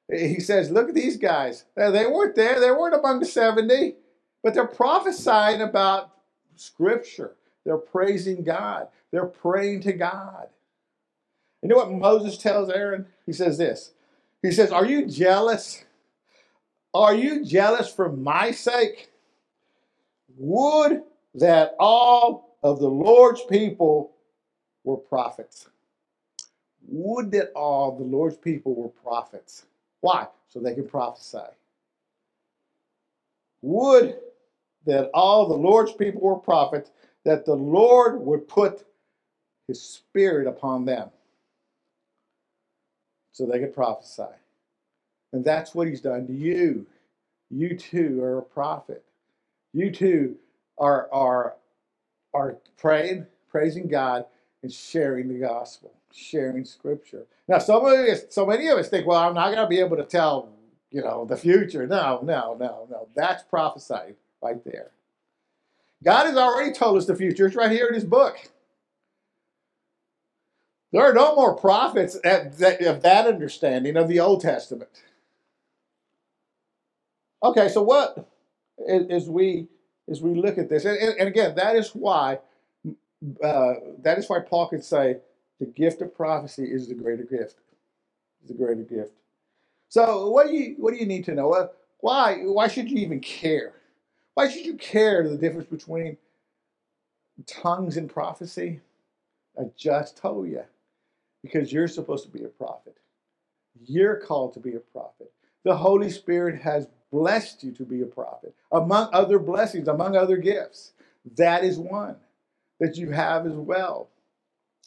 he 0.10 0.40
says, 0.40 0.72
look 0.72 0.90
at 0.90 0.96
these 0.96 1.18
guys. 1.18 1.66
They 1.76 2.08
weren't 2.08 2.36
there. 2.36 2.60
They 2.60 2.72
weren't 2.72 2.96
among 2.96 3.20
the 3.20 3.26
70, 3.26 3.96
but 4.44 4.54
they're 4.54 4.68
prophesying 4.68 5.62
about 5.62 6.12
scripture. 6.56 7.36
They're 7.66 7.78
praising 7.78 8.44
God. 8.44 8.88
They're 9.12 9.26
praying 9.26 9.82
to 9.82 9.94
God. 9.94 10.48
You 11.62 11.70
know 11.70 11.76
what 11.76 11.92
Moses 11.92 12.38
tells 12.38 12.70
Aaron? 12.70 13.06
He 13.26 13.34
says 13.34 13.58
this. 13.58 13.92
He 14.42 14.52
says, 14.52 14.72
Are 14.72 14.86
you 14.86 15.06
jealous? 15.06 15.84
Are 16.94 17.14
you 17.14 17.46
jealous 17.46 17.94
for 17.94 18.12
my 18.12 18.52
sake? 18.52 19.12
Would 20.38 21.04
that 21.36 21.76
all 21.80 22.58
of 22.64 22.80
the 22.80 22.90
Lord's 22.90 23.44
people 23.44 24.12
were 24.84 24.98
prophets. 24.98 25.70
Would 26.92 27.32
that 27.32 27.52
all 27.56 27.96
the 27.96 28.04
Lord's 28.04 28.38
people 28.38 28.74
were 28.74 28.90
prophets. 28.90 29.66
Why? 30.02 30.28
So 30.48 30.60
they 30.60 30.74
can 30.74 30.88
prophesy. 30.88 31.38
Would 33.62 34.18
that 34.86 35.10
all 35.14 35.48
the 35.48 35.56
Lord's 35.56 35.92
people 35.92 36.22
were 36.22 36.38
prophets, 36.38 36.92
that 37.26 37.46
the 37.46 37.56
Lord 37.56 38.20
would 38.22 38.48
put 38.48 38.86
his 39.68 39.82
spirit 39.82 40.48
upon 40.48 40.86
them 40.86 41.10
so 43.32 43.46
they 43.46 43.60
could 43.60 43.74
prophesy. 43.74 44.24
And 45.32 45.46
that's 45.46 45.76
what 45.76 45.88
he's 45.88 46.02
done 46.02 46.26
to 46.26 46.34
you. 46.34 46.88
You 47.52 47.78
too 47.78 48.24
are 48.24 48.40
a 48.40 48.44
prophet. 48.44 49.04
You 49.74 49.92
too 49.92 50.38
are, 50.80 51.08
are, 51.12 51.56
are 52.34 52.58
praying, 52.78 53.28
praising 53.50 53.88
God, 53.88 54.26
and 54.64 54.74
sharing 54.74 55.28
the 55.28 55.40
gospel 55.40 55.99
sharing 56.14 56.66
scripture. 56.66 57.26
Now, 57.48 57.60
so 57.60 57.82
many, 57.82 58.14
so 58.30 58.46
many 58.46 58.68
of 58.68 58.78
us 58.78 58.90
think, 58.90 59.08
well, 59.08 59.20
I'm 59.20 59.34
not 59.34 59.54
going 59.54 59.58
to 59.58 59.68
be 59.68 59.80
able 59.80 59.98
to 59.98 60.04
tell, 60.04 60.50
you 60.92 61.02
know, 61.02 61.26
the 61.26 61.38
future. 61.38 61.88
No, 61.88 62.20
no, 62.24 62.56
no, 62.60 62.88
no. 62.90 63.08
That's 63.16 63.44
prophesied 63.44 64.16
right 64.42 64.64
there. 64.64 64.92
God 66.04 66.28
has 66.28 66.38
already 66.38 66.72
told 66.72 66.98
us 66.98 67.06
the 67.06 67.16
future. 67.16 67.48
It's 67.48 67.56
right 67.56 67.72
here 67.72 67.88
in 67.88 67.94
His 67.94 68.06
book. 68.06 68.38
There 70.92 71.04
are 71.04 71.14
no 71.14 71.36
more 71.36 71.56
prophets 71.56 72.16
of 72.16 72.58
that 72.58 73.28
understanding 73.28 73.96
of 73.96 74.08
the 74.08 74.20
Old 74.20 74.42
Testament. 74.42 75.04
Okay, 77.44 77.70
so 77.70 77.84
what 77.84 78.28
as 78.88 79.30
we 79.30 79.68
as 80.10 80.22
we 80.22 80.34
look 80.34 80.58
at 80.58 80.70
this, 80.70 80.86
and, 80.86 80.98
and 80.98 81.28
again, 81.28 81.56
that 81.56 81.76
is 81.76 81.92
why 81.92 82.40
uh, 83.44 83.74
that 84.00 84.18
is 84.18 84.28
why 84.28 84.40
Paul 84.40 84.68
could 84.68 84.84
say 84.84 85.18
the 85.60 85.68
gift 85.68 86.02
of 86.02 86.16
prophecy 86.16 86.66
is 86.66 86.88
the 86.88 86.96
greater 86.96 87.24
gift. 87.24 87.58
Is 88.44 88.50
the 88.50 88.54
greater 88.54 88.84
gift. 88.84 89.14
So 89.90 90.30
what 90.30 90.48
do 90.48 90.54
you 90.54 90.76
what 90.78 90.94
do 90.94 91.00
you 91.00 91.06
need 91.06 91.26
to 91.26 91.36
know? 91.36 91.70
Why 92.02 92.38
why 92.44 92.68
should 92.68 92.90
you 92.90 92.98
even 93.00 93.20
care? 93.20 93.74
Why 94.36 94.50
should 94.50 94.66
you 94.66 94.76
care 94.76 95.28
the 95.28 95.38
difference 95.38 95.70
between 95.70 96.18
tongues 97.48 97.98
and 97.98 98.10
prophecy? 98.10 98.82
I 99.60 99.64
just 99.78 100.18
told 100.18 100.50
you. 100.50 100.64
Because 101.44 101.72
you're 101.74 101.88
supposed 101.88 102.26
to 102.26 102.32
be 102.32 102.44
a 102.44 102.50
prophet. 102.50 102.98
You're 103.86 104.18
called 104.18 104.54
to 104.54 104.60
be 104.60 104.76
a 104.76 104.80
prophet. 104.80 105.32
The 105.64 105.76
Holy 105.78 106.10
Spirit 106.10 106.62
has 106.62 106.88
blessed 107.12 107.64
you 107.64 107.72
to 107.74 107.86
be 107.86 108.02
a 108.02 108.06
prophet. 108.06 108.56
Among 108.72 109.10
other 109.14 109.40
blessings, 109.40 109.88
among 109.88 110.16
other 110.16 110.38
gifts. 110.38 110.94
That 111.38 111.64
is 111.64 111.78
one 111.80 112.18
that 112.80 112.98
you 112.98 113.12
have 113.12 113.46
as 113.46 113.54
well 113.54 114.10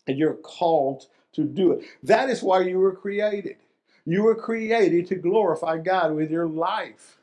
and 0.06 0.18
you're 0.18 0.34
called 0.34 1.06
to 1.32 1.44
do 1.44 1.72
it. 1.72 1.84
That 2.02 2.28
is 2.28 2.42
why 2.42 2.60
you 2.60 2.78
were 2.78 2.94
created. 2.94 3.56
You 4.04 4.24
were 4.24 4.34
created 4.34 5.06
to 5.08 5.14
glorify 5.14 5.78
God 5.78 6.14
with 6.14 6.30
your 6.30 6.46
life. 6.46 7.18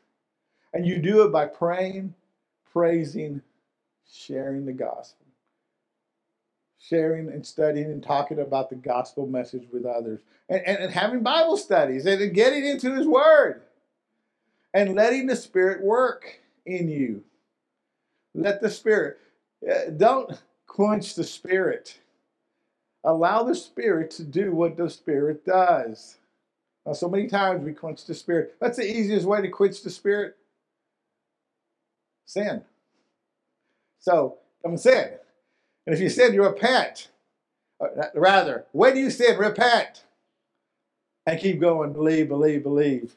And 0.74 0.86
you 0.86 1.00
do 1.00 1.24
it 1.24 1.32
by 1.32 1.46
praying, 1.46 2.14
praising, 2.72 3.42
sharing 4.10 4.66
the 4.66 4.74
gospel. 4.74 5.26
Sharing 6.80 7.30
and 7.30 7.46
studying 7.46 7.88
and 7.88 8.02
talking 8.02 8.40
about 8.40 8.70
the 8.70 8.76
gospel 8.76 9.28
message 9.28 9.68
with 9.72 9.86
others. 9.86 10.22
And, 10.48 10.62
and, 10.66 10.78
and 10.78 10.94
having 10.94 11.22
Bible 11.22 11.58
studies 11.58 12.06
and 12.06 12.34
getting 12.34 12.66
into 12.66 12.96
His 12.96 13.08
Word. 13.08 13.62
And 14.74 14.96
letting 14.96 15.26
the 15.28 15.36
Spirit 15.36 15.84
work 15.84 16.40
in 16.66 16.88
you. 16.88 17.24
Let 18.34 18.62
the 18.62 18.70
Spirit, 18.70 19.18
uh, 19.70 19.90
don't 19.98 20.40
quench 20.68 21.16
the 21.16 21.24
Spirit. 21.24 22.00
Allow 23.04 23.44
the 23.44 23.56
Spirit 23.56 24.12
to 24.12 24.24
do 24.24 24.54
what 24.54 24.78
the 24.78 24.90
Spirit 24.90 25.46
does. 25.46 26.18
Now, 26.86 26.94
so 26.94 27.08
many 27.08 27.28
times 27.28 27.64
we 27.64 27.74
quench 27.74 28.06
the 28.06 28.14
Spirit. 28.14 28.56
That's 28.60 28.78
the 28.78 28.90
easiest 28.90 29.26
way 29.26 29.42
to 29.42 29.50
quench 29.50 29.82
the 29.82 29.90
Spirit 29.90 30.36
sin. 32.26 32.64
So, 34.00 34.38
come 34.64 34.78
sin. 34.78 35.12
And 35.86 35.96
if 35.96 36.02
you 36.02 36.10
sin, 36.10 36.34
you 36.34 36.44
repent. 36.44 37.10
Uh, 37.80 37.88
rather, 38.16 38.66
when 38.72 38.98
you 38.98 39.10
sin, 39.10 39.38
repent. 39.38 40.06
And 41.26 41.40
keep 41.40 41.60
going. 41.60 41.94
Believe, 41.94 42.28
believe, 42.28 42.64
believe. 42.64 43.16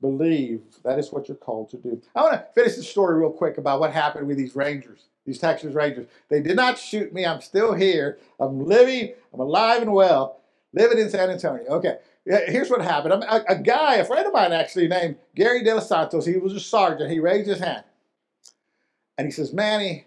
Believe. 0.00 0.62
That 0.84 0.98
is 0.98 1.12
what 1.12 1.28
you're 1.28 1.36
called 1.36 1.70
to 1.70 1.76
do. 1.76 2.00
I 2.14 2.22
want 2.22 2.34
to 2.34 2.46
finish 2.54 2.76
the 2.76 2.82
story 2.82 3.18
real 3.18 3.30
quick 3.30 3.58
about 3.58 3.80
what 3.80 3.92
happened 3.92 4.26
with 4.26 4.36
these 4.36 4.56
Rangers 4.56 5.04
these 5.30 5.38
Texas 5.38 5.74
Rangers. 5.74 6.06
They 6.28 6.40
did 6.40 6.56
not 6.56 6.76
shoot 6.76 7.12
me. 7.12 7.24
I'm 7.24 7.40
still 7.40 7.72
here. 7.72 8.18
I'm 8.40 8.64
living. 8.66 9.14
I'm 9.32 9.38
alive 9.38 9.80
and 9.80 9.92
well, 9.92 10.40
living 10.72 10.98
in 10.98 11.08
San 11.08 11.30
Antonio. 11.30 11.66
Okay, 11.68 11.98
here's 12.24 12.68
what 12.68 12.82
happened. 12.82 13.14
A, 13.14 13.52
a, 13.52 13.58
guy, 13.58 13.96
a 13.96 14.04
friend 14.04 14.26
of 14.26 14.32
mine 14.32 14.52
actually, 14.52 14.88
named 14.88 15.16
Gary 15.36 15.62
De 15.62 15.72
Los 15.72 15.88
Santos, 15.88 16.26
he 16.26 16.36
was 16.36 16.52
a 16.52 16.60
sergeant. 16.60 17.10
He 17.10 17.20
raised 17.20 17.48
his 17.48 17.60
hand. 17.60 17.84
And 19.16 19.26
he 19.26 19.30
says, 19.30 19.52
Manny, 19.52 20.06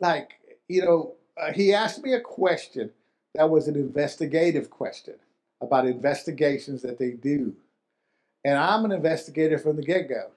like, 0.00 0.32
you 0.68 0.82
know, 0.82 1.14
uh, 1.40 1.52
he 1.52 1.72
asked 1.72 2.02
me 2.02 2.12
a 2.14 2.20
question 2.20 2.90
that 3.34 3.50
was 3.50 3.68
an 3.68 3.76
investigative 3.76 4.68
question 4.68 5.14
about 5.60 5.86
investigations 5.86 6.82
that 6.82 6.98
they 6.98 7.10
do. 7.10 7.54
And 8.44 8.58
I'm 8.58 8.84
an 8.84 8.90
investigator 8.92 9.58
from 9.58 9.76
the 9.76 9.82
get 9.82 10.08
go. 10.08 10.30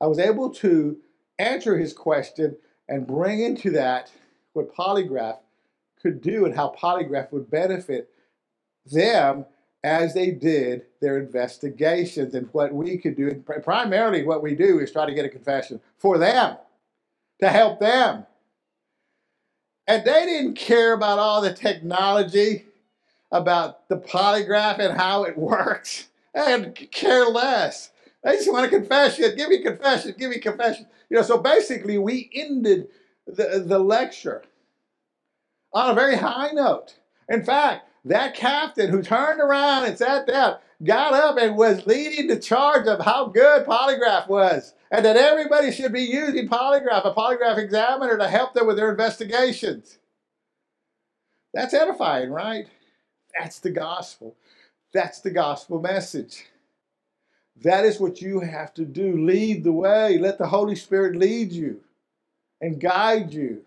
I 0.00 0.06
was 0.06 0.18
able 0.18 0.50
to 0.54 0.96
answer 1.38 1.76
his 1.76 1.92
question 1.92 2.56
and 2.88 3.06
bring 3.06 3.40
into 3.40 3.70
that 3.70 4.10
what 4.52 4.74
polygraph 4.74 5.38
could 6.00 6.20
do 6.20 6.44
and 6.44 6.54
how 6.54 6.74
polygraph 6.80 7.32
would 7.32 7.50
benefit 7.50 8.10
them 8.86 9.44
as 9.82 10.14
they 10.14 10.30
did 10.30 10.82
their 11.00 11.18
investigations 11.18 12.34
and 12.34 12.48
what 12.52 12.72
we 12.72 12.98
could 12.98 13.16
do. 13.16 13.42
Primarily, 13.62 14.24
what 14.24 14.42
we 14.42 14.54
do 14.54 14.80
is 14.80 14.90
try 14.90 15.06
to 15.06 15.14
get 15.14 15.24
a 15.24 15.28
confession 15.28 15.80
for 15.98 16.18
them 16.18 16.56
to 17.40 17.48
help 17.48 17.78
them. 17.80 18.26
And 19.86 20.04
they 20.04 20.26
didn't 20.26 20.54
care 20.54 20.92
about 20.92 21.18
all 21.18 21.40
the 21.40 21.52
technology, 21.52 22.64
about 23.30 23.88
the 23.88 23.96
polygraph 23.96 24.78
and 24.78 24.98
how 24.98 25.24
it 25.24 25.38
works. 25.38 26.08
and 26.34 26.74
care 26.90 27.26
less. 27.26 27.90
They 28.26 28.32
just 28.32 28.52
want 28.52 28.66
a 28.66 28.68
confession. 28.68 29.36
Give 29.36 29.48
me 29.50 29.62
confession. 29.62 30.12
Give 30.18 30.30
me 30.30 30.38
confession. 30.38 30.88
You 31.08 31.16
know, 31.16 31.22
so 31.22 31.38
basically, 31.38 31.96
we 31.96 32.28
ended 32.34 32.88
the, 33.24 33.62
the 33.64 33.78
lecture 33.78 34.42
on 35.72 35.90
a 35.90 35.94
very 35.94 36.16
high 36.16 36.50
note. 36.50 36.96
In 37.28 37.44
fact, 37.44 37.88
that 38.04 38.34
captain 38.34 38.90
who 38.90 39.00
turned 39.00 39.40
around 39.40 39.84
and 39.84 39.96
sat 39.96 40.26
down 40.26 40.56
got 40.82 41.14
up 41.14 41.38
and 41.38 41.56
was 41.56 41.86
leading 41.86 42.26
the 42.26 42.40
charge 42.40 42.88
of 42.88 43.04
how 43.04 43.26
good 43.26 43.64
polygraph 43.64 44.26
was 44.26 44.74
and 44.90 45.04
that 45.04 45.16
everybody 45.16 45.70
should 45.70 45.92
be 45.92 46.02
using 46.02 46.48
polygraph, 46.48 47.06
a 47.06 47.14
polygraph 47.14 47.58
examiner, 47.58 48.18
to 48.18 48.26
help 48.26 48.54
them 48.54 48.66
with 48.66 48.76
their 48.76 48.90
investigations. 48.90 49.98
That's 51.54 51.74
edifying, 51.74 52.30
right? 52.30 52.66
That's 53.38 53.60
the 53.60 53.70
gospel. 53.70 54.34
That's 54.92 55.20
the 55.20 55.30
gospel 55.30 55.80
message. 55.80 56.46
That 57.62 57.84
is 57.84 57.98
what 57.98 58.20
you 58.20 58.40
have 58.40 58.74
to 58.74 58.84
do. 58.84 59.24
Lead 59.24 59.64
the 59.64 59.72
way. 59.72 60.18
Let 60.18 60.38
the 60.38 60.46
Holy 60.46 60.76
Spirit 60.76 61.16
lead 61.16 61.52
you 61.52 61.80
and 62.60 62.80
guide 62.80 63.32
you 63.32 63.62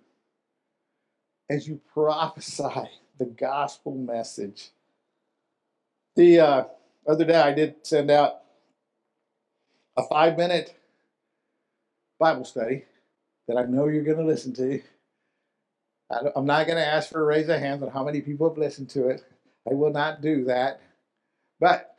as 1.49 1.67
you 1.67 1.81
prophesy 1.93 2.89
the 3.17 3.25
gospel 3.25 3.95
message. 3.95 4.69
The 6.15 6.39
uh, 6.39 6.63
other 7.07 7.25
day, 7.25 7.35
I 7.35 7.53
did 7.53 7.75
send 7.83 8.11
out 8.11 8.41
a 9.97 10.03
five 10.03 10.37
minute 10.37 10.75
Bible 12.19 12.45
study 12.45 12.85
that 13.47 13.57
I 13.57 13.63
know 13.63 13.87
you're 13.87 14.03
going 14.03 14.17
to 14.17 14.25
listen 14.25 14.53
to. 14.53 14.81
I'm 16.35 16.45
not 16.45 16.65
going 16.65 16.77
to 16.77 16.85
ask 16.85 17.09
for 17.09 17.21
a 17.21 17.25
raise 17.25 17.49
of 17.49 17.59
hands 17.59 17.83
on 17.83 17.89
how 17.89 18.03
many 18.03 18.21
people 18.21 18.49
have 18.49 18.57
listened 18.57 18.89
to 18.91 19.09
it. 19.09 19.23
I 19.69 19.73
will 19.73 19.91
not 19.91 20.21
do 20.21 20.45
that. 20.45 20.81
But 21.59 21.95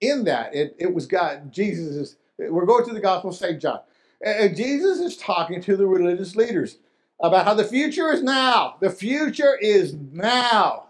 in 0.00 0.24
that, 0.24 0.54
it, 0.54 0.76
it 0.78 0.92
was 0.92 1.06
God, 1.06 1.52
Jesus 1.52 1.94
is, 1.94 2.16
we're 2.38 2.66
going 2.66 2.84
to 2.86 2.94
the 2.94 3.00
Gospel 3.00 3.30
of 3.30 3.36
St. 3.36 3.60
John. 3.60 3.80
And 4.20 4.56
Jesus 4.56 4.98
is 4.98 5.16
talking 5.16 5.60
to 5.62 5.76
the 5.76 5.86
religious 5.86 6.36
leaders 6.36 6.78
about 7.20 7.44
how 7.44 7.54
the 7.54 7.64
future 7.64 8.12
is 8.12 8.22
now. 8.22 8.76
The 8.80 8.90
future 8.90 9.56
is 9.56 9.94
now. 9.94 10.86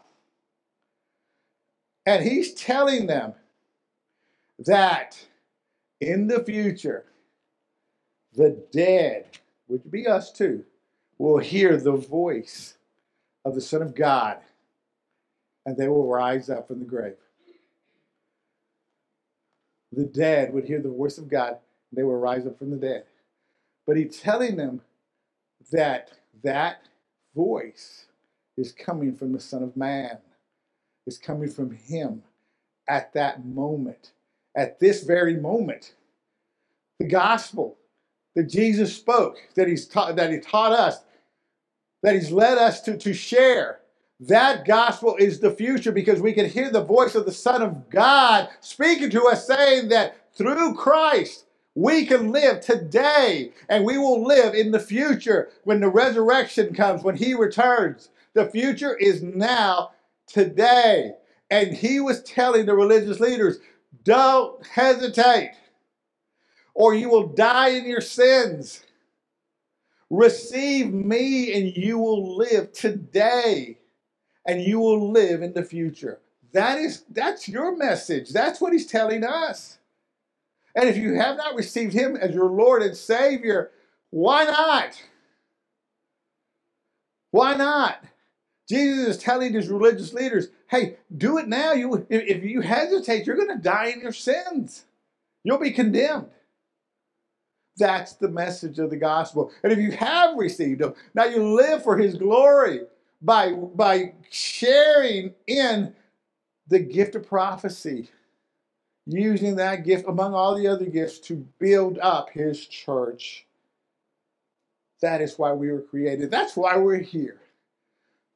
And 2.07 2.25
he's 2.25 2.55
telling 2.55 3.07
them 3.07 3.35
that 4.61 5.19
in 6.01 6.27
the 6.27 6.43
future, 6.43 7.05
the 8.35 8.63
dead, 8.73 9.27
which 9.67 9.83
would 9.83 9.93
be 9.93 10.07
us 10.07 10.33
too, 10.33 10.65
will 11.19 11.39
hear 11.39 11.77
the 11.77 11.93
voice 11.93 12.79
of 13.45 13.55
the 13.55 13.61
Son 13.61 13.83
of 13.83 13.95
God 13.95 14.39
and 15.67 15.77
they 15.77 15.89
will 15.89 16.07
rise 16.07 16.49
up 16.49 16.67
from 16.67 16.79
the 16.79 16.87
grave. 16.87 17.17
The 19.93 20.05
dead 20.05 20.53
would 20.53 20.65
hear 20.65 20.81
the 20.81 20.91
voice 20.91 21.19
of 21.19 21.29
God, 21.29 21.59
they 21.93 22.03
would 22.03 22.15
rise 22.15 22.47
up 22.47 22.59
from 22.59 22.71
the 22.71 22.77
dead. 22.77 23.05
But 23.87 23.97
he's 23.97 24.21
telling 24.21 24.57
them 24.57 24.83
that 25.73 26.11
that 26.43 26.83
voice 27.35 28.07
is 28.57 28.73
coming 28.73 29.15
from 29.15 29.33
the 29.33 29.41
Son 29.41 29.63
of 29.63 29.77
Man, 29.77 30.19
is 31.07 31.19
coming 31.19 31.49
from 31.49 31.71
him 31.71 32.23
at 32.89 33.13
that 33.15 33.45
moment, 33.45 34.13
at 34.57 34.79
this 34.81 35.05
very 35.05 35.37
moment. 35.37 35.95
The 36.99 37.07
gospel 37.07 37.79
that 38.35 38.49
Jesus 38.49 38.95
spoke, 38.95 39.39
that 39.55 39.69
he's 39.69 39.87
taught, 39.87 40.17
that 40.17 40.31
he 40.31 40.41
taught 40.41 40.73
us, 40.73 41.01
that 42.03 42.15
he's 42.15 42.31
led 42.31 42.59
us 42.59 42.81
to, 42.83 42.97
to 42.99 43.15
share. 43.15 43.78
That 44.21 44.67
gospel 44.67 45.17
is 45.19 45.41
the 45.41 45.53
future 45.53 45.93
because 45.93 46.21
we 46.21 46.33
can 46.33 46.49
hear 46.51 46.71
the 46.71 46.85
voice 46.85 47.15
of 47.15 47.27
the 47.27 47.33
Son 47.33 47.63
of 47.63 47.89
God 47.91 48.49
speaking 48.61 49.11
to 49.11 49.25
us, 49.29 49.47
saying 49.47 49.89
that 49.91 50.17
through 50.35 50.75
Christ 50.75 51.47
we 51.77 52.07
can 52.07 52.33
live 52.33 52.61
today 52.61 53.53
and 53.69 53.85
we 53.85 53.99
will 53.99 54.25
live 54.27 54.55
in 54.55 54.73
the 54.73 54.81
future 54.81 55.51
when 55.65 55.81
the 55.81 55.89
resurrection 55.89 56.75
comes, 56.75 57.05
when 57.05 57.17
He 57.17 57.35
returns. 57.35 58.11
The 58.35 58.47
future 58.51 58.97
is 58.97 59.23
now, 59.23 59.93
today. 60.27 61.13
And 61.51 61.75
He 61.75 62.01
was 62.01 62.23
telling 62.25 62.67
the 62.67 62.75
religious 62.75 63.21
leaders, 63.21 63.59
don't 64.05 64.67
hesitate 64.67 65.53
or 66.75 66.95
you 66.95 67.11
will 67.11 67.29
die 67.29 67.71
in 67.71 67.87
your 67.87 68.01
sins. 68.01 68.85
Receive 70.11 70.93
me 70.93 71.53
and 71.55 71.77
you 71.77 71.99
will 71.99 72.37
live 72.37 72.73
today 72.73 73.79
and 74.49 74.63
you 74.63 74.81
will 74.81 75.13
live 75.13 75.43
in 75.43 75.53
the 75.53 75.63
future. 75.63 76.19
That 76.53 76.79
is 76.79 77.05
that's 77.11 77.49
your 77.49 77.77
message. 77.77 78.31
That's 78.31 78.61
what 78.61 78.73
he's 78.73 78.87
telling 78.87 79.23
us. 79.23 79.79
And 80.75 80.89
if 80.89 80.97
you 80.97 81.15
have 81.15 81.37
not 81.37 81.55
received 81.55 81.93
him 81.93 82.17
as 82.17 82.35
your 82.35 82.51
Lord 82.51 82.83
and 82.83 82.97
Savior, 82.97 83.71
why 84.11 84.45
not? 84.45 85.03
Why 87.31 87.55
not? 87.55 88.03
Jesus 88.69 89.17
is 89.17 89.23
telling 89.23 89.53
his 89.53 89.69
religious 89.69 90.13
leaders, 90.13 90.49
hey, 90.69 90.97
do 91.15 91.39
it 91.39 91.49
now. 91.49 91.73
You, 91.73 92.07
if 92.09 92.43
you 92.43 92.61
hesitate, 92.63 93.27
you're 93.27 93.37
going 93.37 93.49
to 93.49 93.63
die 93.63 93.87
in 93.87 94.01
your 94.01 94.13
sins. 94.13 94.85
You'll 95.45 95.59
be 95.59 95.73
condemned. 95.73 96.29
That's 97.77 98.15
the 98.15 98.29
message 98.29 98.79
of 98.79 98.91
the 98.91 98.97
gospel. 98.97 99.53
And 99.63 99.73
if 99.73 99.79
you 99.79 99.93
have 99.93 100.37
received 100.37 100.81
him, 100.81 100.95
now 101.15 101.25
you 101.25 101.55
live 101.55 101.83
for 101.83 101.97
his 101.97 102.15
glory 102.15 102.81
by, 103.21 103.53
by 103.53 104.15
sharing 104.31 105.35
in 105.47 105.95
the 106.69 106.79
gift 106.79 107.15
of 107.15 107.27
prophecy, 107.27 108.11
using 109.07 109.57
that 109.57 109.85
gift 109.85 110.09
among 110.09 110.35
all 110.35 110.55
the 110.55 110.67
other 110.67 110.87
gifts 110.87 111.19
to 111.21 111.47
build 111.59 111.99
up 111.99 112.31
his 112.31 112.67
church. 112.67 113.47
That 115.01 115.21
is 115.21 115.39
why 115.39 115.53
we 115.53 115.71
were 115.71 115.83
created. 115.83 116.31
That's 116.31 116.57
why 116.57 116.77
we're 116.77 116.99
here. 116.99 117.41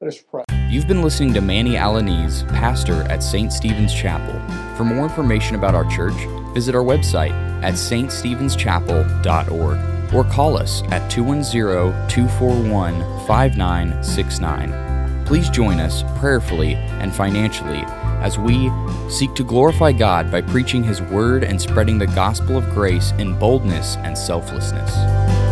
Let 0.01 0.07
us 0.07 0.21
pray. 0.21 0.43
You've 0.69 0.87
been 0.87 1.01
listening 1.01 1.33
to 1.35 1.41
Manny 1.41 1.75
Alaniz, 1.75 2.47
pastor 2.49 3.03
at 3.03 3.21
St. 3.21 3.53
Stephen's 3.53 3.93
Chapel. 3.93 4.33
For 4.75 4.83
more 4.83 5.03
information 5.03 5.55
about 5.55 5.75
our 5.75 5.85
church, 5.85 6.15
visit 6.53 6.75
our 6.75 6.83
website 6.83 7.31
at 7.63 7.75
ststephenschapel.org 7.75 9.92
or 10.13 10.23
call 10.23 10.57
us 10.57 10.83
at 10.91 11.09
210 11.09 12.07
241 12.09 12.99
5969. 13.27 15.25
Please 15.25 15.49
join 15.49 15.79
us 15.79 16.03
prayerfully 16.17 16.75
and 16.75 17.13
financially 17.13 17.83
as 18.23 18.37
we 18.37 18.71
seek 19.09 19.33
to 19.35 19.43
glorify 19.43 19.91
God 19.91 20.31
by 20.31 20.41
preaching 20.41 20.83
His 20.83 21.01
Word 21.01 21.43
and 21.43 21.61
spreading 21.61 21.97
the 21.97 22.07
gospel 22.07 22.57
of 22.57 22.69
grace 22.69 23.11
in 23.13 23.37
boldness 23.37 23.97
and 23.97 24.17
selflessness. 24.17 25.42